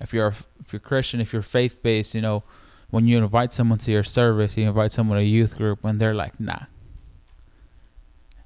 if 0.00 0.12
you're 0.14 0.28
if 0.60 0.72
you're 0.72 0.80
Christian, 0.80 1.20
if 1.20 1.32
you're 1.32 1.42
faith 1.42 1.82
based, 1.82 2.14
you 2.14 2.20
know, 2.22 2.44
when 2.90 3.06
you 3.06 3.18
invite 3.18 3.52
someone 3.52 3.78
to 3.78 3.92
your 3.92 4.02
service, 4.02 4.56
you 4.56 4.66
invite 4.66 4.92
someone 4.92 5.18
to 5.18 5.22
a 5.24 5.26
youth 5.26 5.56
group, 5.56 5.84
and 5.84 6.00
they're 6.00 6.14
like, 6.14 6.38
nah. 6.40 6.60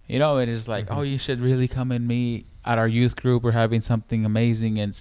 You 0.06 0.18
know, 0.18 0.38
it 0.38 0.48
is 0.48 0.68
like, 0.68 0.86
Mhm. 0.86 0.96
oh, 0.96 1.02
you 1.02 1.18
should 1.18 1.40
really 1.40 1.68
come 1.68 1.92
and 1.92 2.06
meet 2.08 2.46
at 2.64 2.78
our 2.78 2.88
youth 2.88 3.14
group. 3.16 3.42
We're 3.42 3.52
having 3.52 3.80
something 3.82 4.24
amazing, 4.24 4.78
and 4.78 4.92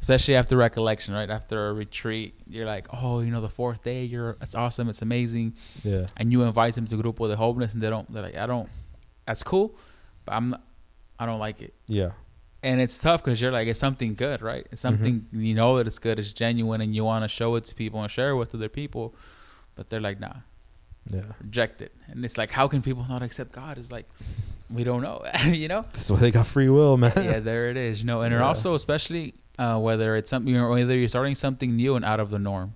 especially 0.00 0.36
after 0.36 0.56
recollection, 0.56 1.12
right 1.14 1.28
after 1.28 1.68
a 1.68 1.72
retreat, 1.74 2.34
you're 2.48 2.64
like, 2.66 2.86
oh, 2.92 3.20
you 3.20 3.30
know, 3.30 3.40
the 3.42 3.48
fourth 3.50 3.82
day, 3.84 4.04
you're 4.04 4.36
it's 4.40 4.54
awesome, 4.54 4.88
it's 4.88 5.02
amazing, 5.02 5.54
Yeah. 5.82 6.06
and 6.16 6.32
you 6.32 6.42
invite 6.42 6.74
them 6.74 6.86
to 6.86 6.96
Grupo 6.96 7.28
de 7.28 7.36
Homeless, 7.36 7.74
and 7.74 7.82
they 7.82 7.90
don't, 7.90 8.10
they're 8.12 8.22
like, 8.22 8.36
I 8.36 8.46
don't, 8.46 8.68
that's 9.26 9.42
cool, 9.42 9.74
but 10.24 10.32
I'm, 10.34 10.50
not, 10.50 10.62
I 11.18 11.26
don't 11.26 11.38
like 11.38 11.60
it 11.62 11.74
Yeah. 11.86 12.10
And 12.64 12.80
it's 12.80 12.98
tough 13.06 13.20
because 13.22 13.40
you're 13.40 13.52
like 13.58 13.68
it's 13.68 13.78
something 13.86 14.14
good 14.26 14.40
right 14.50 14.66
it's 14.72 14.80
something 14.88 15.26
you 15.32 15.54
know 15.54 15.76
that 15.76 15.86
it's 15.86 15.98
good 16.06 16.18
it's 16.18 16.32
genuine 16.32 16.80
and 16.80 16.94
you 16.96 17.04
want 17.04 17.22
to 17.22 17.28
show 17.28 17.54
it 17.58 17.64
to 17.64 17.74
people 17.74 18.00
and 18.02 18.10
share 18.10 18.30
it 18.30 18.36
with 18.36 18.54
other 18.54 18.68
people 18.80 19.14
but 19.76 19.88
they're 19.90 20.00
like 20.08 20.18
nah 20.18 20.38
Yeah. 21.14 21.22
reject 21.40 21.82
it 21.82 21.92
and 22.08 22.24
it's 22.24 22.36
like 22.38 22.50
how 22.58 22.66
can 22.72 22.80
people 22.88 23.04
not 23.08 23.22
accept 23.22 23.52
god 23.52 23.78
it's 23.78 23.92
like 23.92 24.06
we 24.70 24.82
don't 24.82 25.02
know. 25.02 25.22
you 25.62 25.68
know. 25.68 25.82
That's 25.92 26.10
why 26.10 26.18
they 26.18 26.30
got 26.30 26.46
free 26.46 26.70
will, 26.70 26.96
man. 26.96 27.12
yeah, 27.16 27.38
there 27.38 27.68
it 27.70 27.76
is. 27.76 28.00
You 28.00 28.06
know, 28.06 28.22
and 28.22 28.32
Yeah. 28.32 28.42
also 28.48 28.74
especially 28.74 29.34
uh, 29.58 29.78
whether 29.78 30.16
it's 30.16 30.30
something 30.30 30.56
or 30.56 30.70
whether 30.70 30.96
you're 30.96 31.06
starting 31.16 31.34
something 31.36 31.76
new 31.76 31.94
and 31.96 32.04
out 32.04 32.18
of 32.18 32.30
the 32.30 32.38
norm. 32.38 32.74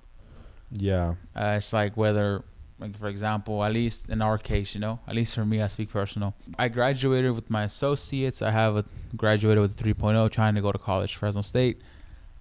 Yeah. 0.70 1.14
Uh, 1.34 1.54
it's 1.56 1.72
like 1.72 1.96
whether, 1.96 2.44
like 2.80 2.96
for 2.96 3.08
example, 3.08 3.62
at 3.64 3.72
least 3.72 4.08
in 4.08 4.22
our 4.22 4.38
case, 4.38 4.74
you 4.74 4.80
know, 4.80 5.00
at 5.08 5.14
least 5.14 5.34
for 5.34 5.44
me, 5.44 5.60
I 5.60 5.66
speak 5.66 5.90
personal. 5.90 6.34
I 6.58 6.68
graduated 6.68 7.34
with 7.34 7.50
my 7.50 7.64
associates. 7.64 8.40
I 8.42 8.50
have 8.50 8.76
a 8.76 8.84
graduated 9.16 9.60
with 9.60 9.80
a 9.80 9.84
3.0, 9.84 10.30
trying 10.30 10.54
to 10.54 10.60
go 10.60 10.70
to 10.70 10.78
college, 10.78 11.16
Fresno 11.16 11.42
State. 11.42 11.80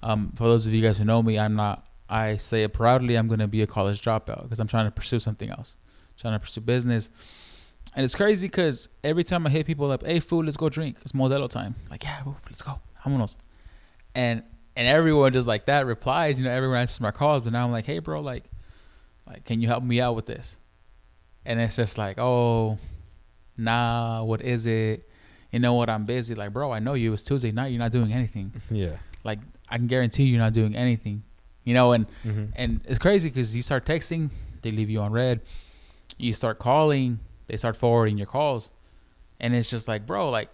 Um, 0.03 0.31
for 0.35 0.43
those 0.43 0.67
of 0.67 0.73
you 0.73 0.81
guys 0.81 0.99
who 0.99 1.05
know 1.05 1.23
me, 1.23 1.39
I'm 1.39 1.55
not. 1.55 1.85
I 2.09 2.37
say 2.37 2.63
it 2.63 2.71
proudly. 2.71 3.15
I'm 3.15 3.27
going 3.27 3.39
to 3.39 3.47
be 3.47 3.61
a 3.61 3.67
college 3.67 4.01
dropout 4.01 4.43
because 4.43 4.59
I'm 4.59 4.67
trying 4.67 4.85
to 4.85 4.91
pursue 4.91 5.19
something 5.19 5.49
else, 5.49 5.75
trying 6.17 6.33
to 6.33 6.39
pursue 6.39 6.61
business. 6.61 7.09
And 7.95 8.05
it's 8.05 8.15
crazy 8.15 8.47
because 8.47 8.89
every 9.03 9.23
time 9.23 9.47
I 9.47 9.49
hit 9.49 9.65
people 9.65 9.89
up, 9.91 10.05
"Hey, 10.05 10.19
fool, 10.19 10.45
let's 10.45 10.55
go 10.55 10.69
drink. 10.69 10.97
It's 11.01 11.13
Modelo 11.13 11.49
time." 11.49 11.75
Like, 11.89 12.03
yeah, 12.03 12.23
fool, 12.23 12.37
let's 12.45 12.61
go. 12.61 12.79
Vámonos. 13.03 13.37
And 14.13 14.43
and 14.75 14.87
everyone 14.87 15.33
just 15.33 15.47
like 15.47 15.65
that 15.65 15.87
replies. 15.87 16.37
You 16.39 16.45
know, 16.45 16.51
everyone 16.51 16.77
answers 16.77 17.01
my 17.01 17.11
calls. 17.11 17.43
But 17.43 17.53
now 17.53 17.65
I'm 17.65 17.71
like, 17.71 17.85
"Hey, 17.85 17.99
bro, 17.99 18.21
like, 18.21 18.43
like, 19.27 19.45
can 19.45 19.61
you 19.61 19.67
help 19.67 19.83
me 19.83 19.99
out 20.01 20.15
with 20.15 20.25
this?" 20.25 20.59
And 21.45 21.59
it's 21.61 21.75
just 21.75 21.97
like, 21.97 22.17
"Oh, 22.19 22.77
nah, 23.57 24.23
what 24.23 24.41
is 24.41 24.65
it?" 24.65 25.07
You 25.51 25.59
know 25.59 25.73
what? 25.73 25.89
I'm 25.89 26.05
busy. 26.05 26.35
Like, 26.35 26.51
bro, 26.53 26.71
I 26.71 26.79
know 26.79 26.93
you. 26.93 27.13
It's 27.13 27.23
Tuesday 27.23 27.51
night. 27.51 27.67
You're 27.67 27.79
not 27.79 27.91
doing 27.91 28.11
anything. 28.11 28.51
Yeah. 28.71 28.97
Like, 29.23 29.39
I 29.69 29.77
can 29.77 29.87
guarantee 29.87 30.23
you're 30.25 30.39
not 30.41 30.53
doing 30.53 30.75
anything. 30.75 31.23
You 31.63 31.73
know, 31.73 31.91
and 31.93 32.05
Mm-hmm. 32.25 32.45
and 32.55 32.81
it's 32.85 32.99
crazy 32.99 33.29
because 33.29 33.55
you 33.55 33.61
start 33.61 33.85
texting, 33.85 34.29
they 34.61 34.71
leave 34.71 34.89
you 34.89 35.01
on 35.01 35.11
read. 35.11 35.41
You 36.17 36.33
start 36.33 36.59
calling, 36.59 37.19
they 37.47 37.57
start 37.57 37.75
forwarding 37.75 38.17
your 38.17 38.27
calls, 38.27 38.71
and 39.39 39.53
it's 39.55 39.69
just 39.69 39.87
like, 39.87 40.05
bro, 40.05 40.29
like, 40.29 40.49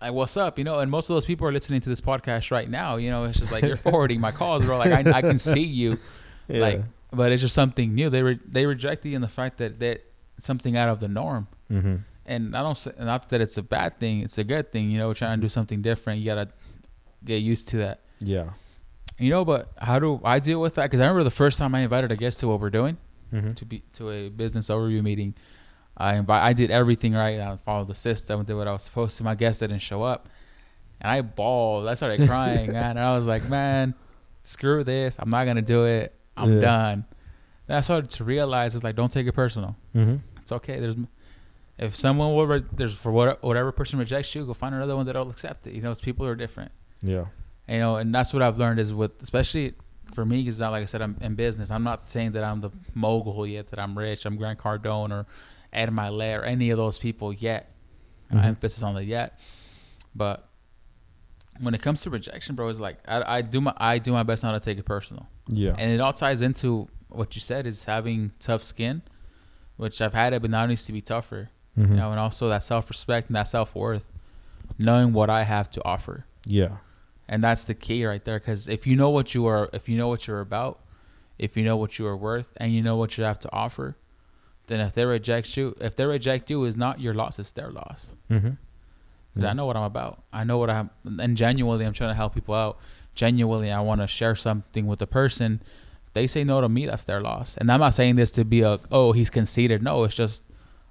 like 0.00 0.12
what's 0.12 0.36
up, 0.36 0.58
you 0.58 0.64
know? 0.64 0.80
And 0.80 0.90
most 0.90 1.08
of 1.08 1.14
those 1.14 1.24
people 1.24 1.46
are 1.48 1.52
listening 1.52 1.80
to 1.80 1.88
this 1.88 2.00
podcast 2.00 2.50
right 2.50 2.68
now. 2.68 2.96
You 2.96 3.10
know, 3.10 3.24
it's 3.24 3.38
just 3.38 3.52
like 3.52 3.64
you're 3.64 3.76
forwarding 3.88 4.20
my 4.20 4.32
calls, 4.32 4.64
bro. 4.66 4.78
Like 4.78 5.06
I, 5.06 5.18
I 5.18 5.22
can 5.22 5.38
see 5.38 5.62
you, 5.64 5.96
Yeah. 6.48 6.60
like, 6.60 6.82
but 7.12 7.32
it's 7.32 7.42
just 7.42 7.54
something 7.54 7.94
new. 7.94 8.10
They 8.10 8.22
re- 8.22 8.40
they 8.46 8.66
reject 8.66 9.04
you 9.04 9.14
in 9.14 9.20
the 9.22 9.28
fact 9.28 9.58
that 9.58 9.78
that 9.80 10.04
something 10.38 10.76
out 10.76 10.88
of 10.88 11.00
the 11.00 11.08
norm. 11.08 11.48
mm-hmm. 11.70 11.96
And 12.28 12.56
I 12.56 12.62
don't 12.62 12.76
say 12.76 12.90
not 12.98 13.28
that 13.28 13.40
it's 13.40 13.56
a 13.56 13.62
bad 13.62 14.00
thing. 14.00 14.20
It's 14.20 14.36
a 14.38 14.44
good 14.44 14.72
thing. 14.72 14.90
You 14.90 14.98
know, 14.98 15.14
trying 15.14 15.38
to 15.38 15.42
do 15.42 15.48
something 15.48 15.80
different. 15.82 16.18
You 16.20 16.26
gotta 16.26 16.48
get 17.24 17.36
used 17.36 17.68
to 17.68 17.76
that. 17.78 18.00
Yeah. 18.18 18.50
You 19.18 19.30
know, 19.30 19.44
but 19.44 19.72
how 19.78 19.98
do 19.98 20.20
I 20.24 20.40
deal 20.40 20.60
with 20.60 20.74
that? 20.74 20.82
Because 20.82 21.00
I 21.00 21.04
remember 21.04 21.22
the 21.24 21.30
first 21.30 21.58
time 21.58 21.74
I 21.74 21.80
invited 21.80 22.10
a 22.12 22.16
guest 22.16 22.40
to 22.40 22.48
what 22.48 22.60
we're 22.60 22.70
doing 22.70 22.96
Mm-hmm. 23.32 23.52
to 23.54 23.64
be 23.64 23.82
to 23.94 24.10
a 24.10 24.28
business 24.28 24.68
overview 24.70 25.02
meeting. 25.02 25.34
I 25.96 26.14
invi- 26.14 26.30
I 26.30 26.52
did 26.52 26.70
everything 26.70 27.12
right. 27.14 27.40
I 27.40 27.56
followed 27.56 27.88
the 27.88 27.94
system, 27.94 28.44
did 28.44 28.54
what 28.54 28.68
I 28.68 28.72
was 28.72 28.82
supposed 28.84 29.16
to. 29.18 29.24
My 29.24 29.34
guest 29.34 29.60
didn't 29.60 29.78
show 29.80 30.02
up, 30.04 30.28
and 31.00 31.10
I 31.10 31.22
bawled. 31.22 31.88
I 31.88 31.94
started 31.94 32.28
crying, 32.28 32.70
man. 32.78 32.90
And 32.90 33.00
I 33.00 33.16
was 33.16 33.26
like, 33.26 33.48
man, 33.48 33.94
screw 34.44 34.84
this. 34.84 35.16
I'm 35.18 35.30
not 35.30 35.44
gonna 35.46 35.62
do 35.62 35.86
it. 35.86 36.14
I'm 36.36 36.54
Yeah. 36.54 36.60
done. 36.60 37.04
Then 37.66 37.76
I 37.78 37.80
started 37.80 38.10
to 38.10 38.24
realize 38.24 38.74
it's 38.74 38.84
like, 38.84 38.94
don't 38.96 39.10
take 39.10 39.26
it 39.26 39.32
personal. 39.32 39.76
Mm-hmm. 39.94 40.16
It's 40.40 40.52
okay. 40.52 40.78
There's 40.78 40.96
if 41.78 41.94
someone 41.94 42.34
will 42.34 42.46
re- 42.46 42.64
there's 42.72 42.94
for 42.94 43.12
what, 43.12 43.42
whatever 43.42 43.70
person 43.72 43.98
rejects 43.98 44.34
you, 44.34 44.46
go 44.46 44.54
find 44.54 44.74
another 44.74 44.96
one 44.96 45.04
that'll 45.06 45.28
accept 45.28 45.66
it. 45.66 45.74
You 45.74 45.82
know, 45.82 45.90
it's 45.90 46.00
people 46.00 46.24
are 46.26 46.34
different 46.34 46.72
Yeah. 47.02 47.26
you 47.68 47.78
know 47.78 47.96
and 47.96 48.14
that's 48.14 48.32
what 48.32 48.42
i've 48.42 48.56
learned 48.58 48.78
is 48.80 48.94
with 48.94 49.20
especially 49.22 49.74
for 50.14 50.24
me 50.24 50.38
because 50.42 50.60
like 50.60 50.82
i 50.82 50.84
said 50.86 51.02
i'm 51.02 51.16
in 51.20 51.34
business 51.34 51.70
i'm 51.70 51.82
not 51.82 52.08
saying 52.08 52.32
that 52.32 52.44
i'm 52.44 52.60
the 52.60 52.70
mogul 52.94 53.44
yet 53.46 53.68
that 53.70 53.78
i'm 53.80 53.98
rich 53.98 54.24
i'm 54.24 54.36
grant 54.36 54.58
cardone 54.58 55.10
or 55.10 55.26
Ed 55.72 55.90
Mylett 55.90 56.38
or 56.38 56.44
any 56.44 56.70
of 56.70 56.78
those 56.78 56.96
people 56.98 57.32
yet 57.32 57.72
Mhm. 58.32 58.44
emphasis 58.44 58.82
on 58.84 58.94
the 58.94 59.04
yet 59.04 59.38
but 60.14 60.45
when 61.60 61.74
it 61.74 61.82
comes 61.82 62.00
to 62.02 62.10
rejection 62.10 62.54
bro 62.54 62.68
it's 62.68 62.80
like 62.80 62.98
I, 63.08 63.38
I 63.38 63.42
do 63.42 63.60
my 63.60 63.72
i 63.76 63.98
do 63.98 64.12
my 64.12 64.22
best 64.22 64.42
not 64.42 64.52
to 64.52 64.60
take 64.60 64.78
it 64.78 64.84
personal 64.84 65.26
Yeah. 65.48 65.72
and 65.78 65.90
it 65.92 66.00
all 66.00 66.12
ties 66.12 66.40
into 66.40 66.88
what 67.08 67.34
you 67.34 67.40
said 67.40 67.66
is 67.66 67.84
having 67.84 68.32
tough 68.38 68.62
skin 68.62 69.02
which 69.76 70.00
i've 70.00 70.14
had 70.14 70.32
it 70.32 70.42
but 70.42 70.50
now 70.50 70.64
it 70.64 70.68
needs 70.68 70.84
to 70.86 70.92
be 70.92 71.00
tougher 71.00 71.50
Mhm. 71.78 71.90
you 71.90 71.96
know 71.96 72.10
and 72.10 72.18
also 72.20 72.48
that 72.48 72.62
self-respect 72.62 73.28
and 73.28 73.36
that 73.36 73.48
self-worth 73.48 74.10
knowing 74.78 75.12
what 75.12 75.28
i 75.30 75.42
have 75.44 75.68
to 75.70 75.84
offer 75.84 76.24
Yeah. 76.46 76.76
and 77.28 77.42
that's 77.44 77.64
the 77.64 77.74
key 77.74 78.04
right 78.06 78.24
there 78.24 78.38
because 78.38 78.66
if 78.68 78.86
you 78.86 78.96
know 78.96 79.10
what 79.10 79.34
you 79.34 79.46
are 79.46 79.68
if 79.72 79.88
you 79.88 79.96
know 79.98 80.08
what 80.08 80.26
you're 80.26 80.40
about 80.40 80.80
if 81.38 81.56
you 81.56 81.64
know 81.64 81.76
what 81.76 81.98
you 81.98 82.06
are 82.06 82.16
worth 82.16 82.52
and 82.56 82.72
you 82.72 82.82
know 82.82 82.96
what 82.96 83.18
you 83.18 83.24
have 83.24 83.38
to 83.40 83.52
offer 83.52 83.96
then 84.68 84.80
if 84.80 84.94
they 84.94 85.04
reject 85.04 85.56
you 85.56 85.76
if 85.80 85.94
they 85.94 86.04
reject 86.06 86.50
you 86.50 86.64
is 86.64 86.76
not 86.76 87.00
your 87.00 87.14
loss 87.14 87.38
it's 87.38 87.52
their 87.52 87.70
loss 87.70 88.10
Mm-hmm. 88.30 88.50
'Cause 89.36 89.44
i 89.44 89.52
know 89.52 89.66
what 89.66 89.76
i'm 89.76 89.82
about 89.84 90.22
i 90.32 90.42
know 90.44 90.58
what 90.58 90.68
i'm 90.70 90.90
and 91.20 91.36
genuinely 91.36 91.84
i'm 91.84 91.92
trying 91.92 92.10
to 92.10 92.14
help 92.14 92.34
people 92.34 92.54
out 92.54 92.78
genuinely 93.14 93.70
i 93.70 93.80
want 93.80 94.00
to 94.00 94.06
share 94.06 94.34
something 94.34 94.86
with 94.86 94.98
the 94.98 95.06
person 95.06 95.60
if 96.06 96.12
they 96.14 96.26
say 96.26 96.42
no 96.44 96.60
to 96.60 96.68
me 96.68 96.86
that's 96.86 97.04
their 97.04 97.20
loss 97.20 97.56
and 97.58 97.70
i'm 97.70 97.80
not 97.80 97.94
saying 97.94 98.16
this 98.16 98.30
to 98.30 98.44
be 98.44 98.62
a 98.62 98.78
oh 98.90 99.12
he's 99.12 99.30
conceited 99.30 99.82
no 99.82 100.04
it's 100.04 100.14
just 100.14 100.44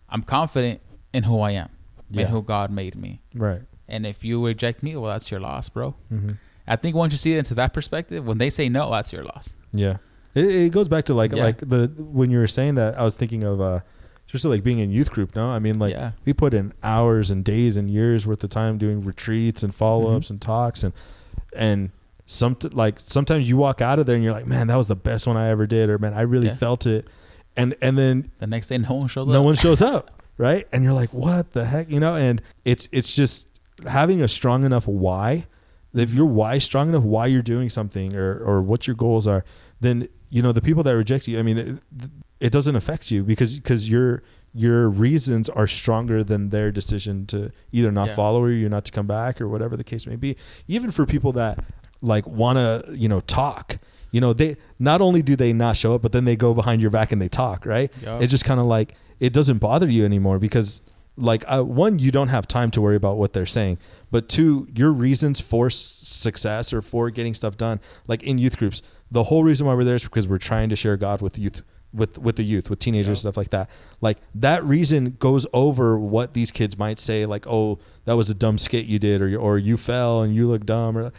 i'm 0.10 0.24
confident 0.24 0.80
in 1.14 1.24
who 1.24 1.40
i 1.42 1.52
am 1.52 1.70
Yeah. 2.10 2.22
and 2.22 2.30
who 2.30 2.42
god 2.42 2.72
made 2.72 2.96
me 2.96 3.22
Right. 3.34 3.62
and 3.88 4.06
if 4.06 4.24
you 4.24 4.46
reject 4.46 4.84
me 4.84 4.96
well 4.96 5.12
that's 5.12 5.30
your 5.32 5.40
loss 5.40 5.70
bro 5.70 5.96
Mm-hmm. 6.14 6.32
I 6.68 6.76
think 6.78 6.96
once 6.96 7.14
you 7.14 7.20
see 7.20 7.34
it 7.34 7.38
into 7.38 7.54
that 7.54 7.74
perspective, 7.74 8.26
when 8.26 8.40
they 8.40 8.50
say 8.50 8.70
no, 8.70 8.90
that's 8.90 9.14
your 9.14 9.24
loss. 9.24 9.56
Yeah. 9.72 9.98
It, 10.34 10.46
it 10.46 10.72
goes 10.72 10.88
back 10.88 11.04
to 11.06 11.14
like 11.14 11.32
Yeah. 11.32 11.44
like 11.44 11.60
the 11.60 11.92
when 11.96 12.32
you 12.32 12.40
were 12.40 12.48
saying 12.48 12.74
that 12.82 12.98
I 12.98 13.04
was 13.04 13.16
thinking 13.16 13.44
of 13.44 13.62
uh 13.62 13.82
especially 14.28 14.58
like 14.58 14.64
being 14.64 14.80
in 14.80 14.92
youth 14.92 15.12
group. 15.12 15.36
No, 15.36 15.50
I 15.50 15.60
mean 15.60 15.80
like 15.80 15.94
yeah, 15.94 16.12
we 16.26 16.34
put 16.34 16.54
in 16.54 16.74
hours 16.84 17.32
and 17.32 17.44
days 17.44 17.78
and 17.78 17.90
years 17.90 18.26
worth 18.28 18.44
of 18.44 18.50
time 18.50 18.78
doing 18.78 19.04
retreats 19.04 19.64
and 19.64 19.74
follow 19.74 20.08
Mm-hmm. 20.08 20.16
ups 20.18 20.30
and 20.30 20.42
talks 20.42 20.84
and 20.84 20.94
and 21.56 21.92
some 22.26 22.58
like 22.72 23.00
sometimes 23.00 23.48
you 23.48 23.56
walk 23.58 23.82
out 23.82 24.00
of 24.00 24.06
there 24.08 24.16
and 24.16 24.24
you're 24.24 24.34
like 24.34 24.48
man 24.48 24.68
that 24.68 24.76
was 24.76 24.88
the 24.88 24.96
best 24.96 25.28
one 25.28 25.38
I 25.38 25.50
ever 25.50 25.68
did 25.68 25.90
or 25.90 25.98
man 26.00 26.14
I 26.14 26.22
really 26.22 26.48
Yeah. 26.48 26.56
felt 26.56 26.86
it 26.88 27.08
and 27.56 27.76
and 27.82 27.98
then 27.98 28.32
the 28.40 28.48
next 28.48 28.68
day 28.70 28.78
no 28.80 28.94
one 28.96 29.08
shows 29.08 29.28
no 29.28 29.40
up. 29.40 29.46
one 29.46 29.56
shows 29.56 29.82
up 29.82 30.10
right 30.38 30.68
and 30.74 30.84
you're 30.84 30.94
like 30.94 31.14
what 31.14 31.52
the 31.54 31.66
heck 31.66 31.90
you 31.90 32.00
know 32.00 32.16
and 32.16 32.42
it's 32.66 32.90
it's 32.92 33.16
just 33.16 33.48
having 33.88 34.22
a 34.24 34.28
strong 34.28 34.64
enough 34.66 34.88
why 34.88 35.46
if 35.94 36.14
your 36.14 36.26
why 36.26 36.58
strong 36.58 36.90
enough 36.90 37.04
why 37.04 37.28
you're 37.28 37.42
doing 37.44 37.70
something 37.70 38.16
or 38.16 38.40
or 38.40 38.62
what 38.62 38.88
your 38.88 38.96
goals 38.96 39.28
are 39.28 39.46
then 39.80 40.08
you 40.30 40.42
know 40.42 40.52
the 40.52 40.62
people 40.62 40.82
that 40.84 40.96
reject 40.96 41.28
you 41.28 41.38
i 41.40 41.44
mean 41.44 41.80
it 42.40 42.52
doesn't 42.52 42.76
affect 42.76 43.12
you 43.12 43.24
because 43.24 43.56
because 43.60 43.90
your 43.90 44.22
your 44.54 44.90
reasons 44.90 45.50
are 45.50 45.68
stronger 45.68 46.24
than 46.24 46.50
their 46.50 46.72
decision 46.72 47.26
to 47.28 47.52
either 47.72 47.92
not 47.92 48.08
Yeah. 48.10 48.16
follow 48.16 48.46
you 48.46 48.70
not 48.70 48.86
to 48.86 48.92
come 48.92 49.08
back 49.08 49.42
or 49.42 49.48
whatever 49.50 49.76
the 49.78 49.84
case 49.84 50.08
may 50.08 50.16
be 50.16 50.36
even 50.68 50.92
for 50.92 51.06
people 51.06 51.32
that 51.34 51.60
like 52.02 52.26
want 52.28 52.58
to 52.58 52.86
you 52.96 53.10
know 53.10 53.20
talk 53.22 53.78
you 54.12 54.22
know 54.22 54.32
they 54.34 54.56
not 54.80 55.02
only 55.02 55.22
do 55.22 55.36
they 55.36 55.52
not 55.54 55.76
show 55.78 55.96
up 55.96 56.02
but 56.02 56.12
then 56.14 56.26
they 56.26 56.36
go 56.36 56.54
behind 56.54 56.82
your 56.82 56.92
back 56.92 57.12
and 57.12 57.22
they 57.22 57.28
talk 57.30 57.66
right 57.66 57.92
Yup. 58.04 58.22
it's 58.22 58.32
just 58.32 58.46
kind 58.46 58.60
of 58.60 58.66
like 58.66 58.96
it 59.20 59.34
doesn't 59.34 59.58
bother 59.60 59.88
you 59.90 60.06
anymore 60.06 60.40
because 60.40 60.82
like 61.18 61.44
uh, 61.48 61.64
one 61.64 62.00
you 62.00 62.12
don't 62.12 62.28
have 62.28 62.46
time 62.48 62.70
to 62.72 62.82
worry 62.82 62.96
about 62.98 63.18
what 63.18 63.32
they're 63.34 63.46
saying 63.46 63.78
but 64.12 64.28
two 64.30 64.68
your 64.76 64.92
reasons 64.92 65.40
for 65.42 65.68
s- 65.68 65.76
success 65.76 66.72
or 66.74 66.82
for 66.82 67.10
getting 67.10 67.34
stuff 67.34 67.58
done 67.58 67.80
like 68.08 68.22
in 68.24 68.38
youth 68.38 68.58
groups 68.58 68.82
the 69.12 69.24
whole 69.24 69.44
reason 69.44 69.66
why 69.68 69.74
we're 69.74 69.84
there 69.86 69.96
is 69.96 70.04
because 70.04 70.28
we're 70.28 70.38
trying 70.38 70.70
to 70.70 70.76
share 70.76 70.98
god 70.98 71.22
with 71.22 71.38
youth 71.40 71.62
with 71.96 72.18
with 72.18 72.36
the 72.36 72.44
youth 72.44 72.70
with 72.70 72.80
teenagers 72.80 73.08
Yeah. 73.20 73.22
stuff 73.22 73.38
like 73.38 73.50
that. 73.52 73.70
Like 74.02 74.18
that 74.36 74.64
reason 74.64 75.16
goes 75.20 75.48
over 75.54 75.98
what 75.98 76.34
these 76.34 76.52
kids 76.52 76.78
might 76.78 77.00
say 77.00 77.26
like 77.26 77.48
oh 77.48 77.80
that 78.06 78.14
was 78.16 78.30
a 78.30 78.34
dumb 78.36 78.58
skit 78.58 78.86
you 78.86 79.00
did 79.00 79.22
or 79.22 79.36
or 79.40 79.58
you 79.58 79.78
fell 79.78 80.22
and 80.22 80.36
you 80.36 80.48
look 80.48 80.66
dumb 80.66 80.98
or 80.98 81.12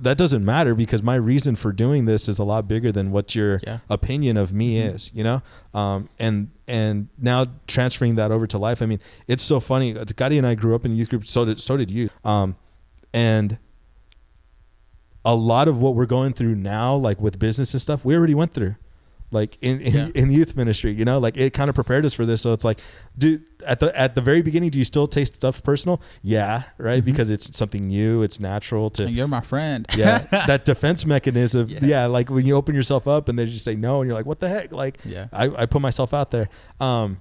that 0.00 0.16
doesn't 0.16 0.44
matter 0.44 0.76
because 0.76 1.02
my 1.02 1.16
reason 1.16 1.56
for 1.56 1.72
doing 1.72 2.04
this 2.04 2.28
is 2.28 2.38
a 2.38 2.44
lot 2.44 2.68
bigger 2.68 2.92
than 2.92 3.10
what 3.10 3.34
your 3.34 3.60
Yeah. 3.66 3.78
opinion 3.90 4.36
of 4.36 4.52
me 4.52 4.78
is 4.80 5.10
you 5.14 5.24
know? 5.24 5.42
Um, 5.74 6.08
and 6.18 6.50
and 6.68 7.08
now 7.18 7.46
transferring 7.66 8.14
that 8.16 8.30
over 8.30 8.46
to 8.46 8.58
life 8.58 8.82
i 8.82 8.86
mean 8.86 9.00
it's 9.26 9.42
so 9.42 9.58
funny. 9.58 9.94
Gotti 9.94 10.38
and 10.38 10.46
i 10.46 10.54
grew 10.54 10.74
up 10.74 10.84
in 10.84 10.94
youth 10.94 11.08
groups 11.10 11.30
so 11.30 11.44
did 11.44 11.60
so 11.60 11.76
did 11.76 11.90
you. 11.90 12.10
Um, 12.24 12.56
and 13.12 13.58
a 15.24 15.34
lot 15.34 15.66
of 15.68 15.80
what 15.80 15.94
we're 15.94 16.06
going 16.06 16.32
through 16.32 16.54
now 16.54 16.94
like 16.94 17.20
with 17.20 17.38
business 17.38 17.74
and 17.74 17.80
stuff 17.80 18.04
we 18.04 18.14
already 18.14 18.34
went 18.34 18.52
through 18.52 18.76
like 19.30 19.58
in 19.60 19.80
in, 19.80 19.94
Yeah. 19.94 20.08
in 20.14 20.30
youth 20.30 20.56
ministry 20.56 20.92
you 20.92 21.04
know 21.04 21.18
like 21.18 21.36
it 21.36 21.52
kind 21.52 21.68
of 21.68 21.74
prepared 21.74 22.04
us 22.06 22.14
for 22.14 22.24
this 22.24 22.40
so 22.42 22.52
it's 22.52 22.64
like 22.64 22.80
do 23.16 23.40
at 23.66 23.78
the 23.80 23.96
at 23.98 24.14
the 24.14 24.20
very 24.22 24.40
beginning 24.42 24.70
do 24.70 24.78
you 24.78 24.84
still 24.84 25.06
taste 25.06 25.34
stuff 25.36 25.62
personal 25.62 26.00
yeah 26.22 26.62
right 26.78 27.02
Mhm. 27.02 27.06
because 27.06 27.28
it's 27.28 27.56
something 27.56 27.86
new 27.88 28.22
it's 28.22 28.40
natural 28.40 28.88
to 28.90 29.04
And 29.04 29.14
you're 29.14 29.28
my 29.28 29.40
friend. 29.42 29.86
yeah 29.96 30.18
that 30.46 30.64
defense 30.64 31.04
mechanism 31.04 31.68
Yeah. 31.68 31.78
yeah. 31.82 32.06
like 32.06 32.30
when 32.30 32.46
you 32.46 32.54
open 32.56 32.74
yourself 32.74 33.06
up 33.06 33.28
and 33.28 33.38
they 33.38 33.44
just 33.46 33.64
say 33.64 33.76
no 33.76 34.00
and 34.00 34.08
you're 34.08 34.16
like 34.16 34.26
what 34.26 34.40
the 34.40 34.48
heck 34.48 34.72
like 34.72 34.98
yeah. 35.04 35.28
I, 35.32 35.44
I 35.62 35.66
put 35.66 35.82
myself 35.82 36.14
out 36.14 36.30
there 36.30 36.48
um 36.80 37.18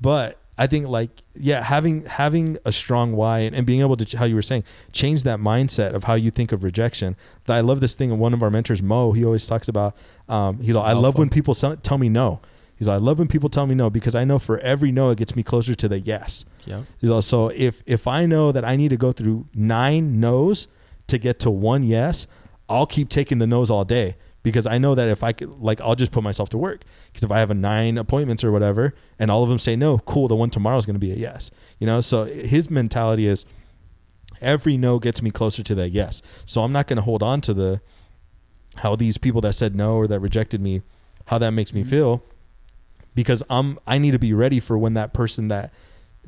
but 0.00 0.38
i 0.58 0.66
think 0.66 0.86
like 0.88 1.10
yeah 1.34 1.62
having 1.62 2.04
having 2.04 2.56
a 2.64 2.72
strong 2.72 3.12
why 3.12 3.40
and, 3.40 3.54
and 3.54 3.66
being 3.66 3.80
able 3.80 3.96
to 3.96 4.18
how 4.18 4.24
you 4.24 4.34
were 4.34 4.42
saying 4.42 4.64
change 4.92 5.22
that 5.22 5.38
mindset 5.38 5.94
of 5.94 6.04
how 6.04 6.14
you 6.14 6.30
think 6.30 6.52
of 6.52 6.64
rejection 6.64 7.16
i 7.48 7.60
love 7.60 7.80
this 7.80 7.94
thing 7.94 8.10
and 8.10 8.20
one 8.20 8.34
of 8.34 8.42
our 8.42 8.50
mentors 8.50 8.82
mo 8.82 9.12
he 9.12 9.24
always 9.24 9.46
talks 9.46 9.68
about 9.68 9.96
um 10.28 10.58
he's 10.60 10.74
like 10.74 10.86
i 10.86 10.92
love 10.92 11.18
when 11.18 11.28
people 11.28 11.54
tell 11.54 11.98
me 11.98 12.08
no 12.08 12.40
He's 12.76 12.88
like, 12.88 12.96
I 12.96 12.98
love 12.98 13.18
when 13.18 13.28
people 13.28 13.48
tell 13.48 13.66
me 13.66 13.74
no 13.74 13.88
because 13.88 14.14
I 14.14 14.24
know 14.24 14.38
for 14.38 14.58
every 14.58 14.92
no 14.92 15.10
it 15.10 15.18
gets 15.18 15.34
me 15.34 15.42
closer 15.42 15.74
to 15.74 15.88
the 15.88 15.98
yes. 15.98 16.44
Yep. 16.66 16.84
He's 17.00 17.10
like, 17.10 17.22
so 17.22 17.48
if 17.48 17.82
if 17.86 18.06
I 18.06 18.26
know 18.26 18.52
that 18.52 18.64
I 18.64 18.76
need 18.76 18.90
to 18.90 18.96
go 18.96 19.12
through 19.12 19.46
nine 19.54 20.20
no's 20.20 20.68
to 21.06 21.18
get 21.18 21.38
to 21.40 21.50
one 21.50 21.82
yes, 21.82 22.26
I'll 22.68 22.86
keep 22.86 23.08
taking 23.08 23.38
the 23.38 23.46
no's 23.46 23.70
all 23.70 23.84
day 23.84 24.16
because 24.46 24.64
I 24.64 24.78
know 24.78 24.94
that 24.94 25.08
if 25.08 25.24
I 25.24 25.32
could, 25.32 25.58
like, 25.58 25.80
I'll 25.80 25.96
just 25.96 26.12
put 26.12 26.22
myself 26.22 26.50
to 26.50 26.56
work. 26.56 26.84
Because 27.06 27.24
if 27.24 27.32
I 27.32 27.40
have 27.40 27.50
a 27.50 27.54
nine 27.54 27.98
appointments 27.98 28.44
or 28.44 28.52
whatever, 28.52 28.94
and 29.18 29.28
all 29.28 29.42
of 29.42 29.48
them 29.48 29.58
say 29.58 29.74
no, 29.74 29.98
cool, 29.98 30.28
the 30.28 30.36
one 30.36 30.50
tomorrow 30.50 30.76
is 30.76 30.86
going 30.86 30.94
to 30.94 31.00
be 31.00 31.10
a 31.10 31.16
yes. 31.16 31.50
You 31.80 31.86
know, 31.88 32.00
so 32.00 32.26
his 32.26 32.70
mentality 32.70 33.26
is 33.26 33.44
every 34.40 34.76
no 34.76 35.00
gets 35.00 35.20
me 35.20 35.32
closer 35.32 35.64
to 35.64 35.74
that 35.74 35.88
yes. 35.88 36.22
So 36.44 36.62
I'm 36.62 36.70
not 36.70 36.86
going 36.86 36.96
to 36.98 37.02
hold 37.02 37.24
on 37.24 37.40
to 37.40 37.52
the 37.52 37.80
how 38.76 38.94
these 38.94 39.18
people 39.18 39.40
that 39.40 39.54
said 39.54 39.74
no 39.74 39.96
or 39.96 40.06
that 40.06 40.20
rejected 40.20 40.60
me, 40.60 40.82
how 41.24 41.38
that 41.38 41.50
makes 41.50 41.74
me 41.74 41.82
Mhm. 41.82 41.88
feel, 41.88 42.22
because 43.16 43.42
I'm 43.50 43.80
I 43.84 43.98
need 43.98 44.12
to 44.12 44.18
be 44.20 44.32
ready 44.32 44.60
for 44.60 44.78
when 44.78 44.94
that 44.94 45.12
person 45.12 45.48
that 45.48 45.72